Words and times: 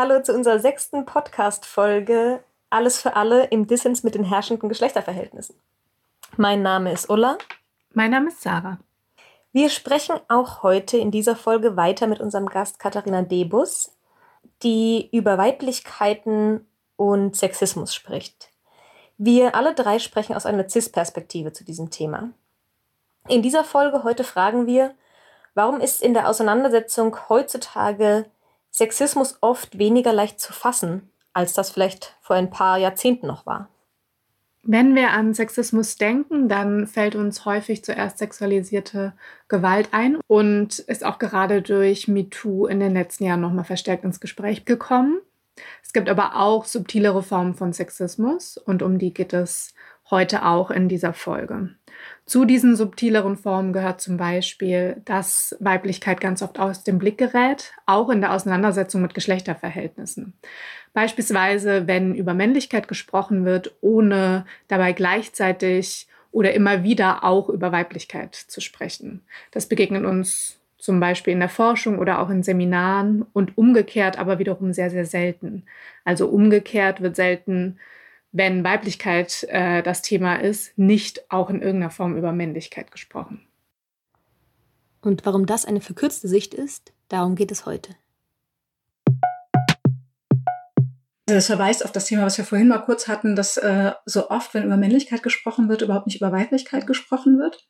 Hallo 0.00 0.22
zu 0.22 0.32
unserer 0.32 0.60
sechsten 0.60 1.06
Podcast-Folge 1.06 2.38
Alles 2.70 3.02
für 3.02 3.16
alle 3.16 3.46
im 3.46 3.66
Dissens 3.66 4.04
mit 4.04 4.14
den 4.14 4.22
herrschenden 4.22 4.68
Geschlechterverhältnissen. 4.68 5.56
Mein 6.36 6.62
Name 6.62 6.92
ist 6.92 7.10
Ulla. 7.10 7.36
Mein 7.94 8.12
Name 8.12 8.28
ist 8.28 8.40
Sarah. 8.40 8.78
Wir 9.50 9.70
sprechen 9.70 10.20
auch 10.28 10.62
heute 10.62 10.98
in 10.98 11.10
dieser 11.10 11.34
Folge 11.34 11.76
weiter 11.76 12.06
mit 12.06 12.20
unserem 12.20 12.46
Gast 12.46 12.78
Katharina 12.78 13.22
Debus, 13.22 13.90
die 14.62 15.08
über 15.10 15.36
Weiblichkeiten 15.36 16.64
und 16.94 17.34
Sexismus 17.34 17.92
spricht. 17.92 18.50
Wir 19.16 19.56
alle 19.56 19.74
drei 19.74 19.98
sprechen 19.98 20.36
aus 20.36 20.46
einer 20.46 20.68
CIS-Perspektive 20.68 21.52
zu 21.52 21.64
diesem 21.64 21.90
Thema. 21.90 22.30
In 23.26 23.42
dieser 23.42 23.64
Folge 23.64 24.04
heute 24.04 24.22
fragen 24.22 24.68
wir, 24.68 24.94
warum 25.54 25.80
ist 25.80 26.02
in 26.02 26.14
der 26.14 26.28
Auseinandersetzung 26.28 27.16
heutzutage 27.28 28.26
Sexismus 28.78 29.38
oft 29.40 29.78
weniger 29.78 30.12
leicht 30.12 30.40
zu 30.40 30.52
fassen, 30.52 31.10
als 31.32 31.52
das 31.52 31.70
vielleicht 31.70 32.16
vor 32.20 32.36
ein 32.36 32.50
paar 32.50 32.78
Jahrzehnten 32.78 33.26
noch 33.26 33.44
war. 33.44 33.68
Wenn 34.62 34.94
wir 34.94 35.10
an 35.10 35.34
Sexismus 35.34 35.96
denken, 35.96 36.48
dann 36.48 36.86
fällt 36.86 37.14
uns 37.14 37.44
häufig 37.44 37.84
zuerst 37.84 38.18
sexualisierte 38.18 39.14
Gewalt 39.48 39.88
ein 39.92 40.18
und 40.26 40.78
ist 40.78 41.04
auch 41.04 41.18
gerade 41.18 41.62
durch 41.62 42.06
MeToo 42.06 42.66
in 42.66 42.78
den 42.78 42.92
letzten 42.92 43.24
Jahren 43.24 43.40
nochmal 43.40 43.64
verstärkt 43.64 44.04
ins 44.04 44.20
Gespräch 44.20 44.64
gekommen. 44.64 45.20
Es 45.82 45.92
gibt 45.92 46.08
aber 46.08 46.36
auch 46.36 46.64
subtilere 46.64 47.22
Formen 47.22 47.54
von 47.54 47.72
Sexismus 47.72 48.58
und 48.58 48.82
um 48.82 48.98
die 48.98 49.12
geht 49.12 49.32
es 49.32 49.74
heute 50.10 50.44
auch 50.44 50.70
in 50.70 50.88
dieser 50.88 51.12
Folge. 51.12 51.70
Zu 52.24 52.44
diesen 52.44 52.76
subtileren 52.76 53.36
Formen 53.36 53.72
gehört 53.72 54.00
zum 54.00 54.16
Beispiel, 54.18 55.00
dass 55.04 55.56
Weiblichkeit 55.60 56.20
ganz 56.20 56.42
oft 56.42 56.58
aus 56.58 56.84
dem 56.84 56.98
Blick 56.98 57.18
gerät, 57.18 57.72
auch 57.86 58.10
in 58.10 58.20
der 58.20 58.32
Auseinandersetzung 58.32 59.02
mit 59.02 59.14
Geschlechterverhältnissen. 59.14 60.34
Beispielsweise, 60.92 61.86
wenn 61.86 62.14
über 62.14 62.34
Männlichkeit 62.34 62.88
gesprochen 62.88 63.44
wird, 63.44 63.74
ohne 63.80 64.44
dabei 64.68 64.92
gleichzeitig 64.92 66.08
oder 66.30 66.52
immer 66.52 66.82
wieder 66.82 67.24
auch 67.24 67.48
über 67.48 67.72
Weiblichkeit 67.72 68.34
zu 68.34 68.60
sprechen. 68.60 69.22
Das 69.50 69.66
begegnet 69.66 70.04
uns 70.04 70.58
zum 70.76 71.00
Beispiel 71.00 71.32
in 71.32 71.40
der 71.40 71.48
Forschung 71.48 71.98
oder 71.98 72.20
auch 72.20 72.30
in 72.30 72.42
Seminaren 72.42 73.26
und 73.32 73.56
umgekehrt 73.58 74.18
aber 74.18 74.38
wiederum 74.38 74.72
sehr, 74.72 74.90
sehr 74.90 75.06
selten. 75.06 75.64
Also 76.04 76.28
umgekehrt 76.28 77.00
wird 77.00 77.16
selten 77.16 77.78
wenn 78.32 78.64
Weiblichkeit 78.64 79.44
äh, 79.48 79.82
das 79.82 80.02
Thema 80.02 80.36
ist, 80.36 80.76
nicht 80.78 81.30
auch 81.30 81.50
in 81.50 81.62
irgendeiner 81.62 81.90
Form 81.90 82.16
über 82.16 82.32
Männlichkeit 82.32 82.90
gesprochen. 82.90 83.46
Und 85.00 85.24
warum 85.24 85.46
das 85.46 85.64
eine 85.64 85.80
verkürzte 85.80 86.28
Sicht 86.28 86.54
ist, 86.54 86.92
darum 87.08 87.36
geht 87.36 87.52
es 87.52 87.66
heute. 87.66 87.94
Also 91.26 91.36
das 91.36 91.46
verweist 91.46 91.84
auf 91.84 91.92
das 91.92 92.06
Thema, 92.06 92.24
was 92.24 92.38
wir 92.38 92.44
vorhin 92.44 92.68
mal 92.68 92.78
kurz 92.78 93.06
hatten, 93.06 93.36
dass 93.36 93.58
äh, 93.58 93.92
so 94.06 94.30
oft, 94.30 94.54
wenn 94.54 94.64
über 94.64 94.78
Männlichkeit 94.78 95.22
gesprochen 95.22 95.68
wird, 95.68 95.82
überhaupt 95.82 96.06
nicht 96.06 96.16
über 96.16 96.32
Weiblichkeit 96.32 96.86
gesprochen 96.86 97.38
wird. 97.38 97.68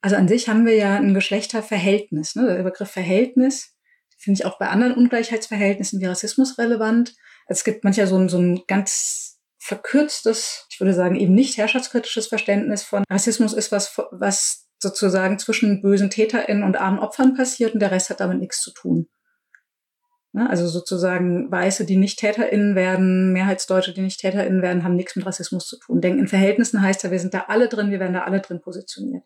Also 0.00 0.16
an 0.16 0.26
sich 0.26 0.48
haben 0.48 0.66
wir 0.66 0.74
ja 0.74 0.96
ein 0.96 1.14
Geschlechterverhältnis. 1.14 2.34
Ne? 2.34 2.46
Der 2.46 2.62
Begriff 2.62 2.90
Verhältnis 2.90 3.76
finde 4.16 4.40
ich 4.40 4.46
auch 4.46 4.58
bei 4.58 4.68
anderen 4.68 4.94
Ungleichheitsverhältnissen 4.94 6.00
wie 6.00 6.06
Rassismus 6.06 6.58
relevant. 6.58 7.14
Also 7.46 7.60
es 7.60 7.64
gibt 7.64 7.84
manchmal 7.84 8.06
so 8.06 8.26
so 8.28 8.38
ein 8.38 8.62
ganz 8.66 9.31
verkürztes, 9.64 10.66
ich 10.70 10.80
würde 10.80 10.92
sagen 10.92 11.14
eben 11.14 11.34
nicht 11.34 11.56
herrschaftskritisches 11.56 12.26
Verständnis 12.26 12.82
von 12.82 13.04
Rassismus 13.08 13.52
ist 13.52 13.70
was, 13.70 13.96
was 14.10 14.66
sozusagen 14.80 15.38
zwischen 15.38 15.80
bösen 15.80 16.10
TäterInnen 16.10 16.64
und 16.64 16.74
armen 16.74 16.98
Opfern 16.98 17.34
passiert 17.34 17.72
und 17.72 17.78
der 17.78 17.92
Rest 17.92 18.10
hat 18.10 18.18
damit 18.18 18.40
nichts 18.40 18.60
zu 18.60 18.72
tun. 18.72 19.08
Ne? 20.32 20.50
Also 20.50 20.66
sozusagen 20.66 21.48
Weiße, 21.48 21.84
die 21.84 21.96
nicht 21.96 22.18
TäterInnen 22.18 22.74
werden, 22.74 23.32
Mehrheitsdeutsche, 23.32 23.94
die 23.94 24.00
nicht 24.00 24.18
TäterInnen 24.18 24.62
werden, 24.62 24.82
haben 24.82 24.96
nichts 24.96 25.14
mit 25.14 25.26
Rassismus 25.26 25.68
zu 25.68 25.78
tun. 25.78 26.00
Denken 26.00 26.18
in 26.18 26.28
Verhältnissen 26.28 26.82
heißt 26.82 27.04
ja, 27.04 27.12
wir 27.12 27.20
sind 27.20 27.32
da 27.32 27.44
alle 27.46 27.68
drin, 27.68 27.92
wir 27.92 28.00
werden 28.00 28.14
da 28.14 28.24
alle 28.24 28.40
drin 28.40 28.60
positioniert. 28.60 29.22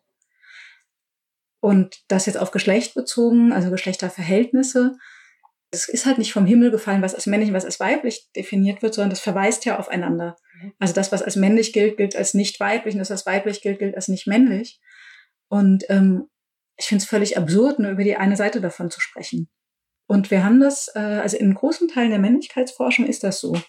Und 1.59 2.03
das 2.09 2.27
jetzt 2.27 2.37
auf 2.37 2.51
Geschlecht 2.51 2.93
bezogen, 2.93 3.53
also 3.53 3.71
Geschlechterverhältnisse, 3.71 4.97
es 5.71 5.89
ist 5.89 6.05
halt 6.05 6.17
nicht 6.17 6.31
vom 6.31 6.45
Himmel 6.45 6.71
gefallen, 6.71 7.01
was 7.01 7.15
als 7.15 7.25
männlich 7.25 7.49
und 7.49 7.55
was 7.55 7.65
als 7.65 7.79
weiblich 7.79 8.29
definiert 8.35 8.81
wird, 8.81 8.93
sondern 8.93 9.09
das 9.09 9.19
verweist 9.19 9.65
ja 9.65 9.77
aufeinander. 9.77 10.37
Mhm. 10.61 10.73
Also 10.79 10.93
das, 10.93 11.11
was 11.11 11.21
als 11.21 11.35
männlich 11.35 11.73
gilt, 11.73 11.97
gilt 11.97 12.15
als 12.15 12.33
nicht 12.33 12.59
weiblich 12.59 12.95
und 12.95 12.99
das, 12.99 13.09
was 13.09 13.25
weiblich 13.25 13.61
gilt, 13.61 13.79
gilt 13.79 13.95
als 13.95 14.07
nicht 14.07 14.27
männlich. 14.27 14.79
Und 15.49 15.83
ähm, 15.89 16.29
ich 16.77 16.85
finde 16.85 17.03
es 17.03 17.09
völlig 17.09 17.37
absurd, 17.37 17.79
nur 17.79 17.91
über 17.91 18.03
die 18.03 18.15
eine 18.15 18.37
Seite 18.37 18.61
davon 18.61 18.91
zu 18.91 19.01
sprechen. 19.01 19.49
Und 20.07 20.31
wir 20.31 20.43
haben 20.43 20.59
das, 20.59 20.89
äh, 20.95 20.99
also 20.99 21.37
in 21.37 21.53
großen 21.53 21.89
Teilen 21.89 22.11
der 22.11 22.19
Männlichkeitsforschung 22.19 23.05
ist 23.05 23.23
das 23.23 23.41
so. 23.41 23.59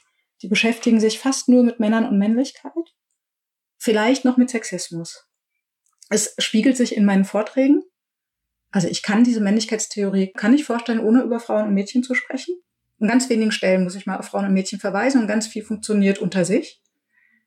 Die 0.43 0.49
beschäftigen 0.49 1.01
sich 1.01 1.19
fast 1.19 1.49
nur 1.49 1.65
mit 1.65 1.81
Männern 1.81 2.07
und 2.07 2.19
Männlichkeit, 2.19 2.73
vielleicht 3.77 4.25
noch 4.25 4.37
mit 4.37 4.51
Sexismus. 4.51 5.27
Es 6.11 6.35
spiegelt 6.39 6.77
sich 6.77 6.97
in 6.97 7.05
meinen 7.05 7.25
Vorträgen. 7.25 7.83
Also 8.71 8.89
ich 8.89 9.03
kann 9.03 9.25
diese 9.25 9.41
Männlichkeitstheorie, 9.41 10.33
kann 10.33 10.55
ich 10.55 10.65
vorstellen, 10.65 11.01
ohne 11.01 11.23
über 11.23 11.41
Frauen 11.41 11.69
und 11.69 11.75
Mädchen 11.75 12.03
zu 12.03 12.15
sprechen. 12.15 12.55
An 13.01 13.09
ganz 13.09 13.29
wenigen 13.31 13.53
Stellen 13.53 13.84
muss 13.84 13.95
ich 13.95 14.06
mal 14.06 14.19
auf 14.19 14.27
Frauen 14.27 14.47
und 14.47 14.53
Mädchen 14.53 14.79
verweisen 14.79 15.21
und 15.23 15.29
ganz 15.29 15.47
viel 15.47 15.62
funktioniert 15.62 16.19
unter 16.19 16.45
sich, 16.45 16.83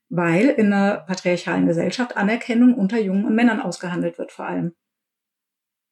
weil 0.09 0.49
in 0.49 0.73
einer 0.73 1.01
patriarchalen 1.01 1.67
Gesellschaft 1.67 2.17
Anerkennung 2.17 2.73
unter 2.73 2.99
Jungen 2.99 3.25
und 3.25 3.35
Männern 3.35 3.59
ausgehandelt 3.59 4.17
wird 4.17 4.31
vor 4.31 4.45
allem. 4.47 4.73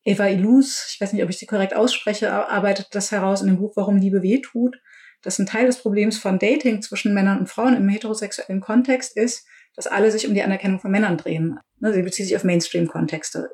Eva 0.04 0.28
Ilus, 0.28 0.88
ich 0.94 1.02
weiß 1.02 1.14
nicht, 1.14 1.24
ob 1.24 1.30
ich 1.30 1.38
sie 1.38 1.46
korrekt 1.46 1.76
ausspreche, 1.76 2.32
arbeitet 2.32 2.88
das 2.92 3.12
heraus 3.12 3.42
in 3.42 3.48
dem 3.48 3.58
Buch 3.58 3.74
Warum 3.76 3.98
Liebe 3.98 4.22
weh 4.22 4.40
tut, 4.42 4.78
dass 5.22 5.38
ein 5.40 5.46
Teil 5.46 5.66
des 5.66 5.82
Problems 5.82 6.18
von 6.18 6.40
Dating 6.40 6.82
zwischen 6.82 7.14
Männern 7.14 7.40
und 7.40 7.50
Frauen 7.50 7.76
im 7.76 7.90
heterosexuellen 7.90 8.62
Kontext 8.62 9.18
ist, 9.18 9.46
dass 9.76 9.88
alle 9.88 10.12
sich 10.12 10.28
um 10.28 10.34
die 10.34 10.42
Anerkennung 10.42 10.80
von 10.80 10.92
Männern 10.92 11.18
drehen. 11.18 11.60
Ne, 11.80 11.94
sie 11.94 12.02
bezieht 12.02 12.28
sich 12.28 12.36
auf 12.36 12.44
Mainstream-Kontexte. 12.44 13.50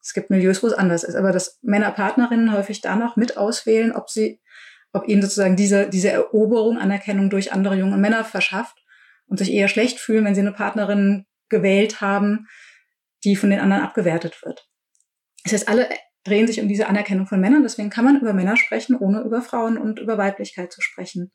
Es 0.00 0.12
gibt 0.12 0.30
Milieus, 0.30 0.62
wo 0.62 0.66
es 0.68 0.72
anders 0.72 1.04
ist, 1.04 1.14
aber 1.14 1.32
dass 1.32 1.58
Männerpartnerinnen 1.62 2.52
häufig 2.52 2.80
da 2.80 2.96
noch 2.96 3.16
mit 3.16 3.36
auswählen, 3.36 3.92
ob 3.92 4.10
sie, 4.10 4.40
ob 4.92 5.08
ihnen 5.08 5.22
sozusagen 5.22 5.56
diese, 5.56 5.88
diese 5.88 6.10
Eroberung, 6.10 6.78
Anerkennung 6.78 7.30
durch 7.30 7.52
andere 7.52 7.76
junge 7.76 7.96
Männer 7.96 8.24
verschafft 8.24 8.78
und 9.26 9.38
sich 9.38 9.52
eher 9.52 9.68
schlecht 9.68 9.98
fühlen, 9.98 10.24
wenn 10.24 10.34
sie 10.34 10.40
eine 10.40 10.52
Partnerin 10.52 11.26
gewählt 11.48 12.00
haben, 12.00 12.46
die 13.24 13.36
von 13.36 13.50
den 13.50 13.60
anderen 13.60 13.82
abgewertet 13.82 14.42
wird. 14.42 14.68
Das 15.44 15.52
heißt, 15.52 15.68
alle 15.68 15.88
drehen 16.24 16.46
sich 16.46 16.60
um 16.60 16.68
diese 16.68 16.88
Anerkennung 16.88 17.26
von 17.26 17.40
Männern, 17.40 17.62
deswegen 17.62 17.90
kann 17.90 18.04
man 18.04 18.20
über 18.20 18.32
Männer 18.32 18.56
sprechen, 18.56 18.96
ohne 18.96 19.20
über 19.22 19.42
Frauen 19.42 19.78
und 19.78 19.98
über 19.98 20.18
Weiblichkeit 20.18 20.72
zu 20.72 20.80
sprechen. 20.80 21.32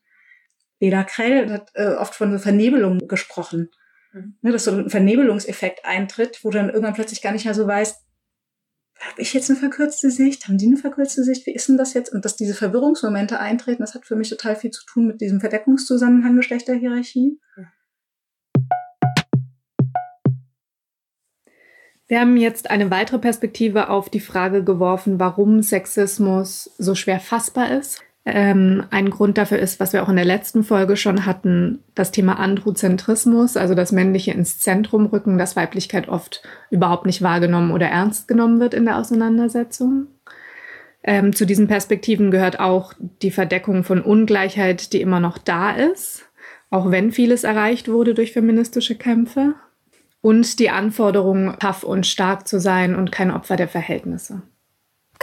Bela 0.80 1.04
Krell 1.04 1.50
hat 1.50 1.70
äh, 1.76 1.94
oft 1.94 2.16
von 2.16 2.32
so 2.32 2.40
Vernebelung 2.40 3.00
gesprochen. 3.08 3.70
Mhm. 4.12 4.38
Ne, 4.42 4.52
dass 4.52 4.66
so 4.66 4.72
ein 4.72 4.90
Vernebelungseffekt 4.90 5.86
eintritt, 5.86 6.40
wo 6.44 6.50
du 6.50 6.58
dann 6.58 6.70
irgendwann 6.70 6.94
plötzlich 6.94 7.22
gar 7.22 7.32
nicht 7.32 7.46
mehr 7.46 7.54
so 7.54 7.66
weißt, 7.66 8.04
habe 9.00 9.22
ich 9.22 9.34
jetzt 9.34 9.50
eine 9.50 9.60
verkürzte 9.60 10.10
Sicht? 10.10 10.48
Haben 10.48 10.58
die 10.58 10.68
eine 10.68 10.78
verkürzte 10.78 11.24
Sicht? 11.24 11.46
Wie 11.46 11.54
ist 11.54 11.68
denn 11.68 11.78
das 11.78 11.94
jetzt? 11.94 12.14
Und 12.14 12.26
dass 12.26 12.36
diese 12.36 12.54
Verwirrungsmomente 12.54 13.40
eintreten, 13.40 13.82
das 13.82 13.96
hat 13.96 14.06
für 14.06 14.16
mich 14.16 14.30
total 14.30 14.56
viel 14.56 14.72
zu 14.72 14.86
tun 14.86 15.08
mit 15.08 15.22
diesem 15.22 15.40
Verdeckungszusammenhang 15.40 16.36
Geschlechterhierarchie. 16.36 17.40
Wir 22.08 22.20
haben 22.20 22.38
jetzt 22.38 22.70
eine 22.70 22.92
weitere 22.92 23.18
Perspektive 23.18 23.90
auf 23.90 24.10
die 24.10 24.20
Frage 24.20 24.64
geworfen, 24.64 25.20
warum 25.20 25.62
Sexismus 25.62 26.70
so 26.78 26.96
schwer 26.96 27.20
fassbar 27.20 27.72
ist. 27.72 28.02
Ähm, 28.26 28.86
ein 28.90 29.10
Grund 29.10 29.38
dafür 29.38 29.60
ist, 29.60 29.82
was 29.82 29.92
wir 29.92 30.02
auch 30.02 30.10
in 30.10 30.16
der 30.16 30.24
letzten 30.24 30.64
Folge 30.64 30.96
schon 30.96 31.26
hatten, 31.26 31.80
das 31.94 32.12
Thema 32.12 32.40
Androzentrismus, 32.40 33.58
also 33.58 33.76
das 33.76 33.92
Männliche 33.92 34.32
ins 34.32 34.60
Zentrum 34.60 35.08
rücken, 35.08 35.38
dass 35.38 35.58
Weiblichkeit 35.58 36.08
oft 36.08 36.42
überhaupt 36.70 37.06
nicht 37.06 37.22
wahrgenommen 37.22 37.72
oder 37.72 37.88
ernst 37.88 38.30
genommen 38.30 38.62
wird 38.62 38.74
in 38.74 38.86
der 38.86 38.98
Auseinandersetzung. 38.98 40.08
Ähm, 41.04 41.36
zu 41.36 41.46
diesen 41.46 41.68
Perspektiven 41.68 42.32
gehört 42.32 42.62
auch 42.62 42.94
die 43.22 43.32
Verdeckung 43.32 43.84
von 43.84 44.02
Ungleichheit, 44.02 44.94
die 44.94 45.02
immer 45.02 45.20
noch 45.20 45.38
da 45.38 45.72
ist. 45.72 46.24
auch 46.74 46.90
wenn 46.90 47.12
vieles 47.12 47.44
erreicht 47.44 47.88
wurde 47.88 48.16
durch 48.16 48.32
feministische 48.34 48.96
Kämpfe. 48.96 49.54
Und 50.22 50.58
die 50.58 50.72
Anforderung, 50.72 51.56
tough 51.60 51.84
und 51.84 52.08
stark 52.08 52.48
zu 52.48 52.60
sein 52.60 52.96
und 52.96 53.12
kein 53.12 53.30
Opfer 53.30 53.58
der 53.58 53.68
Verhältnisse. 53.68 54.42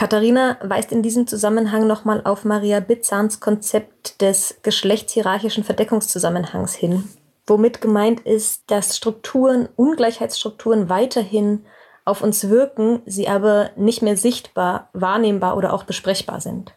Katharina 0.01 0.57
weist 0.63 0.93
in 0.93 1.03
diesem 1.03 1.27
Zusammenhang 1.27 1.87
nochmal 1.87 2.23
auf 2.25 2.47
Maria 2.47 2.81
Bitzahns 2.81 3.39
Konzept 3.39 4.23
des 4.23 4.59
geschlechtshierarchischen 4.63 5.63
Verdeckungszusammenhangs 5.63 6.75
hin, 6.75 7.05
womit 7.47 7.83
gemeint 7.83 8.21
ist, 8.21 8.63
dass 8.71 8.97
Strukturen, 8.97 9.69
Ungleichheitsstrukturen 9.77 10.89
weiterhin 10.89 11.67
auf 12.07 12.23
uns 12.23 12.49
wirken, 12.49 13.03
sie 13.05 13.29
aber 13.29 13.73
nicht 13.77 14.01
mehr 14.01 14.17
sichtbar, 14.17 14.89
wahrnehmbar 14.95 15.55
oder 15.59 15.75
auch 15.75 15.85
besprechbar 15.85 16.41
sind. 16.41 16.75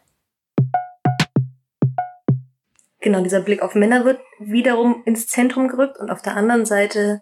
Genau, 2.99 3.21
dieser 3.21 3.39
Blick 3.39 3.61
auf 3.61 3.73
Männer 3.73 4.03
wird 4.03 4.19
wiederum 4.37 5.01
ins 5.05 5.27
Zentrum 5.27 5.69
gerückt 5.69 5.97
und 5.97 6.11
auf 6.11 6.21
der 6.21 6.35
anderen 6.35 6.65
Seite 6.65 7.21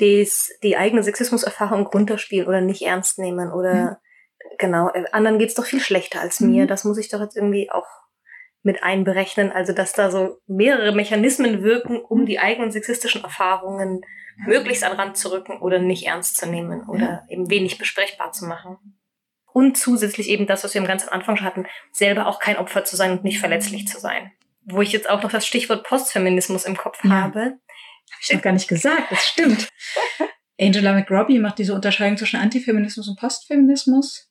des, 0.00 0.50
die 0.64 0.76
eigene 0.76 1.04
Sexismuserfahrung 1.04 1.86
runterspielen 1.86 2.48
oder 2.48 2.60
nicht 2.62 2.82
ernst 2.82 3.20
nehmen 3.20 3.52
oder 3.52 3.74
mhm. 3.74 3.96
Genau, 4.58 4.90
äh, 4.90 5.04
anderen 5.12 5.38
geht's 5.38 5.54
doch 5.54 5.64
viel 5.64 5.80
schlechter 5.80 6.20
als 6.20 6.40
mir. 6.40 6.64
Mhm. 6.64 6.68
Das 6.68 6.84
muss 6.84 6.98
ich 6.98 7.08
doch 7.08 7.20
jetzt 7.20 7.36
irgendwie 7.36 7.70
auch 7.70 7.86
mit 8.62 8.82
einberechnen. 8.82 9.52
Also, 9.52 9.72
dass 9.72 9.92
da 9.92 10.10
so 10.10 10.38
mehrere 10.46 10.94
Mechanismen 10.94 11.62
wirken, 11.62 12.00
um 12.00 12.26
die 12.26 12.38
eigenen 12.38 12.72
sexistischen 12.72 13.22
Erfahrungen 13.22 14.02
möglichst 14.44 14.84
an 14.84 14.92
Rand 14.92 15.16
zu 15.16 15.32
rücken 15.32 15.58
oder 15.58 15.78
nicht 15.78 16.06
ernst 16.06 16.36
zu 16.36 16.46
nehmen 16.46 16.88
oder 16.88 17.00
ja. 17.00 17.22
eben 17.28 17.48
wenig 17.48 17.78
besprechbar 17.78 18.32
zu 18.32 18.44
machen. 18.44 18.76
Und 19.52 19.78
zusätzlich 19.78 20.28
eben 20.28 20.46
das, 20.46 20.64
was 20.64 20.74
wir 20.74 20.82
am 20.82 20.86
ganz 20.86 21.08
Anfang 21.08 21.36
schon 21.36 21.46
hatten, 21.46 21.66
selber 21.90 22.26
auch 22.26 22.40
kein 22.40 22.58
Opfer 22.58 22.84
zu 22.84 22.96
sein 22.96 23.12
und 23.12 23.24
nicht 23.24 23.38
verletzlich 23.38 23.88
zu 23.88 23.98
sein. 23.98 24.32
Wo 24.64 24.82
ich 24.82 24.92
jetzt 24.92 25.08
auch 25.08 25.22
noch 25.22 25.30
das 25.30 25.46
Stichwort 25.46 25.84
Postfeminismus 25.84 26.66
im 26.66 26.76
Kopf 26.76 27.02
ja. 27.04 27.10
habe. 27.10 27.40
Habe 27.40 28.20
ich 28.20 28.32
noch 28.32 28.42
gar 28.42 28.52
nicht 28.52 28.68
gesagt, 28.68 29.10
das 29.10 29.26
stimmt. 29.26 29.68
Angela 30.60 30.92
McRobbie 30.92 31.38
macht 31.38 31.58
diese 31.58 31.74
Unterscheidung 31.74 32.16
zwischen 32.16 32.38
Antifeminismus 32.38 33.08
und 33.08 33.18
Postfeminismus. 33.18 34.30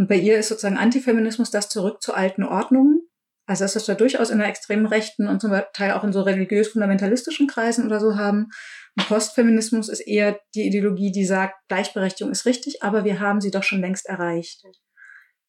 Und 0.00 0.06
bei 0.06 0.16
ihr 0.16 0.38
ist 0.38 0.48
sozusagen 0.48 0.78
Antifeminismus 0.78 1.50
das 1.50 1.68
zurück 1.68 2.00
zu 2.00 2.14
alten 2.14 2.42
Ordnungen. 2.42 3.06
Also 3.44 3.64
das, 3.64 3.76
was 3.76 3.86
wir 3.86 3.96
durchaus 3.96 4.30
in 4.30 4.38
der 4.38 4.48
extremen 4.48 4.86
Rechten 4.86 5.28
und 5.28 5.42
zum 5.42 5.52
Teil 5.74 5.92
auch 5.92 6.04
in 6.04 6.12
so 6.14 6.22
religiös-fundamentalistischen 6.22 7.46
Kreisen 7.46 7.84
oder 7.84 8.00
so 8.00 8.16
haben. 8.16 8.48
Und 8.96 9.08
Postfeminismus 9.08 9.90
ist 9.90 10.00
eher 10.00 10.40
die 10.54 10.66
Ideologie, 10.66 11.12
die 11.12 11.26
sagt, 11.26 11.56
Gleichberechtigung 11.68 12.32
ist 12.32 12.46
richtig, 12.46 12.82
aber 12.82 13.04
wir 13.04 13.20
haben 13.20 13.42
sie 13.42 13.50
doch 13.50 13.62
schon 13.62 13.82
längst 13.82 14.06
erreicht. 14.06 14.64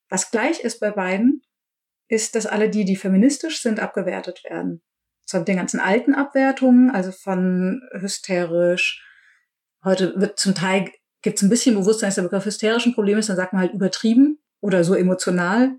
Was 0.09 0.31
gleich 0.31 0.59
ist 0.59 0.81
bei 0.81 0.92
beiden, 0.92 1.44
ist, 2.09 2.36
dass 2.36 2.45
alle 2.45 2.69
die, 2.69 2.83
die 2.83 2.97
feministisch 2.97 3.62
sind, 3.62 3.80
abgewertet 3.80 4.44
werden. 4.44 4.81
Zu 5.25 5.45
den 5.45 5.56
ganzen 5.56 5.80
alten 5.80 6.13
Abwertungen, 6.13 6.92
also 6.92 7.13
von 7.13 7.83
hysterisch. 7.94 9.01
Heute 9.86 10.13
wird 10.19 10.38
zum 10.38 10.56
Teil, 10.56 10.92
gibt 11.21 11.38
es 11.38 11.42
ein 11.42 11.50
bisschen 11.50 11.75
Bewusstsein, 11.75 12.07
dass 12.07 12.15
der 12.15 12.24
Begriff 12.24 12.44
hysterischen 12.44 12.94
Problem 12.94 13.18
ist, 13.18 13.30
dann 13.30 13.38
sagt 13.38 13.54
man 13.54 13.62
halt 13.62 13.71
übertrieben 13.74 14.39
oder 14.62 14.84
so 14.84 14.96
emotional. 14.96 15.78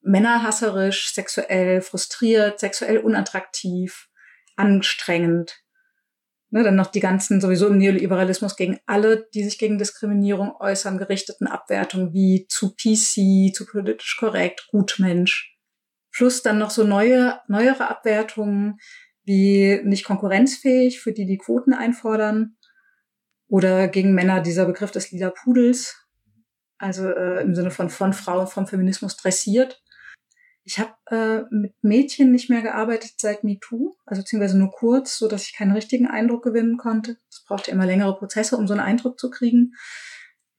Männerhasserisch, 0.00 1.12
sexuell 1.12 1.80
frustriert, 1.80 2.58
sexuell 2.58 2.98
unattraktiv, 2.98 4.08
anstrengend. 4.56 5.62
Ne, 6.50 6.62
dann 6.62 6.76
noch 6.76 6.88
die 6.88 7.00
ganzen 7.00 7.40
sowieso 7.40 7.68
im 7.68 7.78
Neoliberalismus 7.78 8.56
gegen 8.56 8.78
alle, 8.84 9.26
die 9.32 9.44
sich 9.44 9.58
gegen 9.58 9.78
Diskriminierung 9.78 10.54
äußern, 10.58 10.98
gerichteten 10.98 11.46
Abwertungen 11.46 12.12
wie 12.12 12.46
zu 12.46 12.74
PC, 12.74 13.54
zu 13.54 13.64
politisch 13.64 14.18
korrekt, 14.18 14.66
Gutmensch. 14.70 15.56
Plus 16.10 16.42
dann 16.42 16.58
noch 16.58 16.70
so 16.70 16.84
neue, 16.84 17.40
neuere 17.48 17.88
Abwertungen 17.88 18.78
wie 19.24 19.80
nicht 19.84 20.04
konkurrenzfähig, 20.04 21.00
für 21.00 21.12
die 21.12 21.24
die 21.24 21.38
Quoten 21.38 21.72
einfordern. 21.72 22.56
Oder 23.48 23.88
gegen 23.88 24.12
Männer 24.12 24.40
dieser 24.40 24.66
Begriff 24.66 24.90
des 24.90 25.10
lila 25.10 25.30
Pudels. 25.30 26.01
Also 26.82 27.08
äh, 27.08 27.42
im 27.42 27.54
Sinne 27.54 27.70
von 27.70 27.90
von 27.90 28.12
Frauen 28.12 28.48
vom 28.48 28.66
Feminismus 28.66 29.16
dressiert. 29.16 29.80
Ich 30.64 30.80
habe 30.80 30.94
äh, 31.10 31.54
mit 31.54 31.74
Mädchen 31.82 32.32
nicht 32.32 32.50
mehr 32.50 32.62
gearbeitet 32.62 33.12
seit 33.18 33.44
MeToo, 33.44 33.94
also 34.04 34.22
beziehungsweise 34.22 34.58
nur 34.58 34.70
kurz, 34.70 35.16
so 35.16 35.28
dass 35.28 35.44
ich 35.44 35.56
keinen 35.56 35.72
richtigen 35.72 36.08
Eindruck 36.08 36.42
gewinnen 36.42 36.78
konnte. 36.78 37.18
Es 37.30 37.44
brauchte 37.44 37.70
immer 37.70 37.86
längere 37.86 38.16
Prozesse, 38.16 38.56
um 38.56 38.66
so 38.66 38.74
einen 38.74 38.82
Eindruck 38.82 39.18
zu 39.18 39.30
kriegen. 39.30 39.74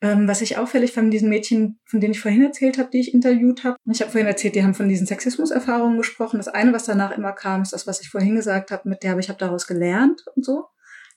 Ähm, 0.02 0.28
was 0.28 0.42
ich 0.42 0.58
auffällig 0.58 0.94
fand, 0.94 1.14
diesen 1.14 1.30
Mädchen, 1.30 1.80
von 1.86 2.00
denen 2.00 2.14
ich 2.14 2.22
vorhin 2.22 2.44
erzählt 2.44 2.78
habe, 2.78 2.90
die 2.90 3.02
ich 3.02 3.14
interviewt 3.14 3.66
habe. 3.66 3.78
Ich 3.92 4.02
habe 4.02 4.12
vorhin 4.12 4.28
erzählt, 4.28 4.56
die 4.56 4.64
haben 4.64 4.74
von 4.74 4.90
diesen 4.90 5.08
Sexismuserfahrungen 5.08 5.98
gesprochen. 5.98 6.38
Das 6.38 6.48
eine, 6.48 6.72
was 6.72 6.86
danach 6.86 7.12
immer 7.12 7.34
kam, 7.34 7.62
ist 7.62 7.74
das, 7.74 7.86
was 7.86 8.02
ich 8.02 8.10
vorhin 8.10 8.36
gesagt 8.36 8.72
habe, 8.72 8.88
mit 8.88 9.04
der 9.04 9.12
habe 9.12 9.22
ich 9.22 9.30
habe 9.30 9.40
daraus 9.40 9.68
gelernt 9.68 10.24
und 10.36 10.46
so. 10.46 10.68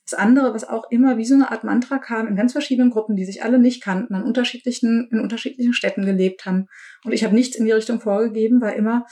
Das 0.09 0.17
andere, 0.17 0.53
was 0.53 0.63
auch 0.63 0.89
immer 0.89 1.17
wie 1.17 1.25
so 1.25 1.35
eine 1.35 1.51
Art 1.51 1.65
Mantra 1.65 1.97
kam 1.97 2.27
in 2.27 2.37
ganz 2.37 2.53
verschiedenen 2.53 2.91
Gruppen, 2.91 3.17
die 3.17 3.25
sich 3.25 3.43
alle 3.43 3.59
nicht 3.59 3.83
kannten, 3.83 4.15
an 4.15 4.23
unterschiedlichen, 4.23 5.09
in 5.11 5.19
unterschiedlichen 5.19 5.73
Städten 5.73 6.05
gelebt 6.05 6.45
haben. 6.45 6.67
Und 7.03 7.11
ich 7.11 7.25
habe 7.25 7.35
nichts 7.35 7.57
in 7.57 7.65
die 7.65 7.73
Richtung 7.73 7.99
vorgegeben, 7.99 8.61
war 8.61 8.73
immer 8.73 9.05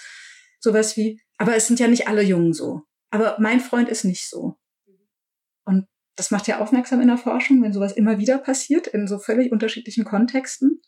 sowas 0.62 0.96
wie, 0.96 1.20
aber 1.38 1.56
es 1.56 1.68
sind 1.68 1.82
ja 1.82 1.88
nicht 1.88 2.08
alle 2.08 2.22
Jungen 2.22 2.54
so. 2.54 2.84
Aber 3.10 3.36
mein 3.40 3.60
Freund 3.60 3.90
ist 3.90 4.06
nicht 4.06 4.30
so. 4.30 4.56
Und 5.66 5.88
das 6.16 6.32
macht 6.32 6.48
ja 6.48 6.60
aufmerksam 6.60 7.02
in 7.02 7.10
der 7.10 7.18
Forschung, 7.18 7.62
wenn 7.62 7.74
sowas 7.74 7.92
immer 7.92 8.18
wieder 8.18 8.38
passiert, 8.38 8.88
in 8.88 9.06
so 9.06 9.20
völlig 9.20 9.52
unterschiedlichen 9.52 10.06
Kontexten. 10.06 10.82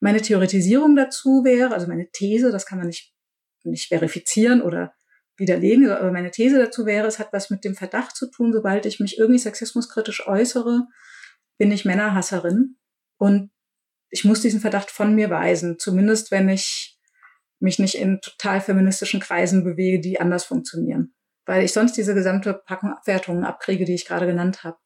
Meine 0.00 0.20
Theoretisierung 0.20 0.96
dazu 0.96 1.44
wäre, 1.44 1.72
also 1.72 1.86
meine 1.86 2.10
These, 2.10 2.50
das 2.50 2.66
kann 2.66 2.78
man 2.78 2.88
nicht, 2.88 3.14
nicht 3.62 3.86
verifizieren 3.86 4.62
oder 4.62 4.94
widerlegen, 5.36 5.90
aber 5.90 6.12
meine 6.12 6.30
These 6.30 6.58
dazu 6.58 6.86
wäre, 6.86 7.06
es 7.06 7.18
hat 7.18 7.32
was 7.32 7.50
mit 7.50 7.64
dem 7.64 7.74
Verdacht 7.74 8.16
zu 8.16 8.30
tun, 8.30 8.52
sobald 8.52 8.86
ich 8.86 9.00
mich 9.00 9.18
irgendwie 9.18 9.38
sexismuskritisch 9.38 10.26
äußere, 10.26 10.86
bin 11.58 11.72
ich 11.72 11.84
Männerhasserin 11.84 12.76
und 13.18 13.50
ich 14.10 14.24
muss 14.24 14.40
diesen 14.40 14.60
Verdacht 14.60 14.90
von 14.90 15.14
mir 15.14 15.30
weisen, 15.30 15.78
zumindest 15.78 16.30
wenn 16.30 16.48
ich 16.48 16.98
mich 17.58 17.78
nicht 17.78 17.96
in 17.96 18.20
total 18.20 18.60
feministischen 18.60 19.20
Kreisen 19.20 19.64
bewege, 19.64 20.00
die 20.00 20.20
anders 20.20 20.44
funktionieren, 20.44 21.14
weil 21.46 21.64
ich 21.64 21.72
sonst 21.72 21.96
diese 21.96 22.14
gesamte 22.14 22.54
Packung 22.54 22.92
Abwertungen 22.92 23.44
abkriege, 23.44 23.84
die 23.84 23.94
ich 23.94 24.06
gerade 24.06 24.26
genannt 24.26 24.62
habe. 24.62 24.76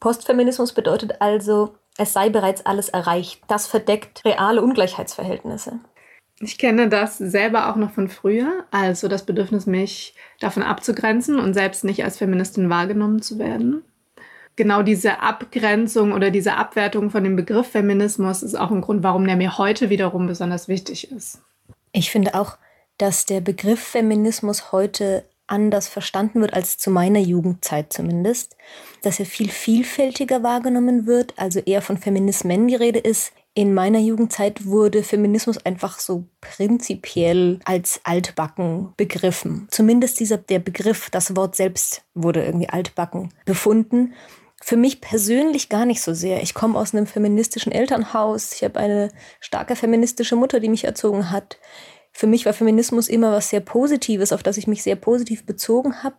Postfeminismus 0.00 0.72
bedeutet 0.72 1.20
also, 1.20 1.76
es 1.96 2.12
sei 2.12 2.28
bereits 2.28 2.66
alles 2.66 2.90
erreicht. 2.90 3.42
Das 3.48 3.66
verdeckt 3.66 4.24
reale 4.24 4.62
Ungleichheitsverhältnisse. 4.62 5.80
Ich 6.44 6.58
kenne 6.58 6.90
das 6.90 7.16
selber 7.16 7.70
auch 7.70 7.76
noch 7.76 7.92
von 7.92 8.08
früher, 8.08 8.64
also 8.70 9.08
das 9.08 9.24
Bedürfnis, 9.24 9.64
mich 9.64 10.14
davon 10.40 10.62
abzugrenzen 10.62 11.38
und 11.38 11.54
selbst 11.54 11.84
nicht 11.84 12.04
als 12.04 12.18
Feministin 12.18 12.68
wahrgenommen 12.68 13.22
zu 13.22 13.38
werden. 13.38 13.82
Genau 14.54 14.82
diese 14.82 15.20
Abgrenzung 15.20 16.12
oder 16.12 16.30
diese 16.30 16.54
Abwertung 16.56 17.10
von 17.10 17.24
dem 17.24 17.34
Begriff 17.34 17.68
Feminismus 17.68 18.42
ist 18.42 18.56
auch 18.56 18.70
ein 18.70 18.82
Grund, 18.82 19.02
warum 19.02 19.26
der 19.26 19.36
mir 19.36 19.56
heute 19.56 19.88
wiederum 19.88 20.26
besonders 20.26 20.68
wichtig 20.68 21.10
ist. 21.10 21.40
Ich 21.92 22.10
finde 22.10 22.34
auch, 22.34 22.58
dass 22.98 23.24
der 23.24 23.40
Begriff 23.40 23.80
Feminismus 23.80 24.70
heute 24.70 25.24
anders 25.46 25.88
verstanden 25.88 26.42
wird 26.42 26.52
als 26.52 26.76
zu 26.76 26.90
meiner 26.90 27.20
Jugendzeit 27.20 27.90
zumindest, 27.90 28.54
dass 29.02 29.18
er 29.18 29.26
viel 29.26 29.48
vielfältiger 29.48 30.42
wahrgenommen 30.42 31.06
wird, 31.06 31.32
also 31.36 31.60
eher 31.60 31.80
von 31.80 31.96
Feminismen 31.96 32.68
die 32.68 32.76
Rede 32.76 32.98
ist, 32.98 33.32
in 33.54 33.72
meiner 33.72 34.00
Jugendzeit 34.00 34.66
wurde 34.66 35.04
Feminismus 35.04 35.64
einfach 35.64 36.00
so 36.00 36.26
prinzipiell 36.40 37.60
als 37.64 38.00
altbacken 38.02 38.92
begriffen. 38.96 39.68
Zumindest 39.70 40.18
dieser, 40.18 40.38
der 40.38 40.58
Begriff, 40.58 41.08
das 41.10 41.36
Wort 41.36 41.54
selbst 41.54 42.02
wurde 42.14 42.44
irgendwie 42.44 42.68
altbacken 42.68 43.32
befunden. 43.44 44.14
Für 44.60 44.76
mich 44.76 45.00
persönlich 45.00 45.68
gar 45.68 45.86
nicht 45.86 46.02
so 46.02 46.14
sehr. 46.14 46.42
Ich 46.42 46.54
komme 46.54 46.78
aus 46.78 46.94
einem 46.94 47.06
feministischen 47.06 47.70
Elternhaus. 47.70 48.52
Ich 48.54 48.64
habe 48.64 48.80
eine 48.80 49.10
starke 49.38 49.76
feministische 49.76 50.36
Mutter, 50.36 50.58
die 50.58 50.68
mich 50.68 50.84
erzogen 50.84 51.30
hat. 51.30 51.58
Für 52.12 52.26
mich 52.26 52.46
war 52.46 52.54
Feminismus 52.54 53.08
immer 53.08 53.32
was 53.32 53.50
sehr 53.50 53.60
Positives, 53.60 54.32
auf 54.32 54.42
das 54.42 54.56
ich 54.56 54.66
mich 54.66 54.82
sehr 54.82 54.96
positiv 54.96 55.46
bezogen 55.46 56.02
habe 56.02 56.16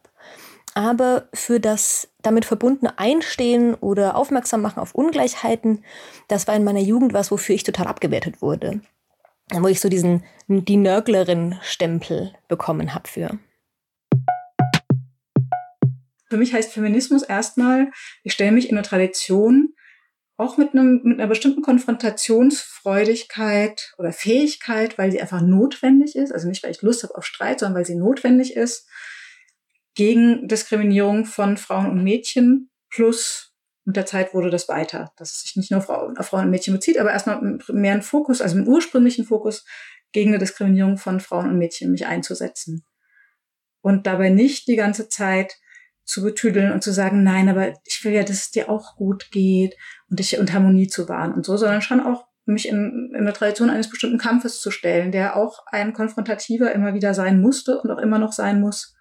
aber 0.75 1.27
für 1.33 1.59
das 1.59 2.09
damit 2.21 2.45
verbundene 2.45 2.99
Einstehen 2.99 3.73
oder 3.75 4.15
Aufmerksam 4.15 4.61
machen 4.61 4.79
auf 4.79 4.93
Ungleichheiten, 4.93 5.83
das 6.27 6.47
war 6.47 6.55
in 6.55 6.65
meiner 6.65 6.81
Jugend 6.81 7.13
was, 7.13 7.31
wofür 7.31 7.55
ich 7.55 7.63
total 7.63 7.87
abgewertet 7.87 8.41
wurde. 8.41 8.81
Wo 9.51 9.67
ich 9.67 9.79
so 9.79 9.89
diesen 9.89 10.23
die 10.47 10.77
Nörglerin-Stempel 10.77 12.33
bekommen 12.47 12.93
habe 12.93 13.07
für. 13.07 13.39
Für 16.27 16.37
mich 16.37 16.53
heißt 16.53 16.71
Feminismus 16.73 17.23
erstmal, 17.23 17.89
ich 18.23 18.33
stelle 18.33 18.51
mich 18.51 18.69
in 18.69 18.77
eine 18.77 18.85
Tradition, 18.85 19.73
auch 20.37 20.57
mit, 20.57 20.73
einem, 20.73 20.99
mit 21.03 21.19
einer 21.19 21.29
bestimmten 21.29 21.61
Konfrontationsfreudigkeit 21.61 23.93
oder 23.97 24.11
Fähigkeit, 24.11 24.97
weil 24.97 25.09
sie 25.11 25.21
einfach 25.21 25.39
notwendig 25.39 26.17
ist. 26.17 26.33
Also 26.33 26.49
nicht, 26.49 26.61
weil 26.63 26.71
ich 26.71 26.81
Lust 26.81 27.03
habe 27.03 27.15
auf 27.15 27.25
Streit, 27.25 27.61
sondern 27.61 27.77
weil 27.77 27.85
sie 27.85 27.95
notwendig 27.95 28.57
ist 28.57 28.89
gegen 29.95 30.47
Diskriminierung 30.47 31.25
von 31.25 31.57
Frauen 31.57 31.89
und 31.89 32.03
Mädchen. 32.03 32.69
Plus 32.89 33.53
mit 33.85 33.95
der 33.95 34.05
Zeit 34.05 34.33
wurde 34.33 34.49
das 34.49 34.67
weiter, 34.67 35.11
dass 35.17 35.31
es 35.31 35.41
sich 35.41 35.55
nicht 35.55 35.71
nur 35.71 35.79
auf 35.79 36.27
Frauen 36.27 36.45
und 36.45 36.49
Mädchen 36.51 36.73
bezieht, 36.73 36.99
aber 36.99 37.11
erstmal 37.11 37.59
mehr 37.69 37.93
einen 37.93 38.01
Fokus, 38.01 38.41
also 38.41 38.57
einen 38.57 38.67
ursprünglichen 38.67 39.25
Fokus 39.25 39.65
gegen 40.11 40.31
eine 40.31 40.39
Diskriminierung 40.39 40.97
von 40.97 41.19
Frauen 41.19 41.49
und 41.49 41.57
Mädchen 41.57 41.91
mich 41.91 42.05
einzusetzen. 42.05 42.85
und 43.81 44.07
dabei 44.07 44.29
nicht 44.29 44.67
die 44.67 44.77
ganze 44.77 45.09
Zeit 45.09 45.57
zu 46.05 46.23
betüdeln 46.23 46.71
und 46.71 46.83
zu 46.83 46.91
sagen, 46.91 47.21
nein, 47.21 47.49
aber 47.49 47.73
ich 47.85 48.03
will 48.03 48.13
ja, 48.13 48.23
dass 48.23 48.37
es 48.37 48.51
dir 48.51 48.67
auch 48.67 48.95
gut 48.95 49.29
geht 49.29 49.75
und 50.09 50.17
dich 50.19 50.39
und 50.39 50.53
Harmonie 50.53 50.87
zu 50.87 51.07
wahren 51.07 51.33
und 51.33 51.45
so, 51.45 51.55
sondern 51.55 51.83
schon 51.83 51.99
auch 51.99 52.25
mich 52.45 52.67
in, 52.67 53.13
in 53.15 53.25
der 53.25 53.33
Tradition 53.35 53.69
eines 53.69 53.89
bestimmten 53.89 54.17
Kampfes 54.17 54.59
zu 54.59 54.71
stellen, 54.71 55.11
der 55.11 55.35
auch 55.35 55.65
ein 55.67 55.93
konfrontativer 55.93 56.71
immer 56.71 56.95
wieder 56.95 57.13
sein 57.13 57.39
musste 57.39 57.79
und 57.79 57.91
auch 57.91 57.99
immer 57.99 58.17
noch 58.17 58.31
sein 58.31 58.59
muss. 58.59 58.94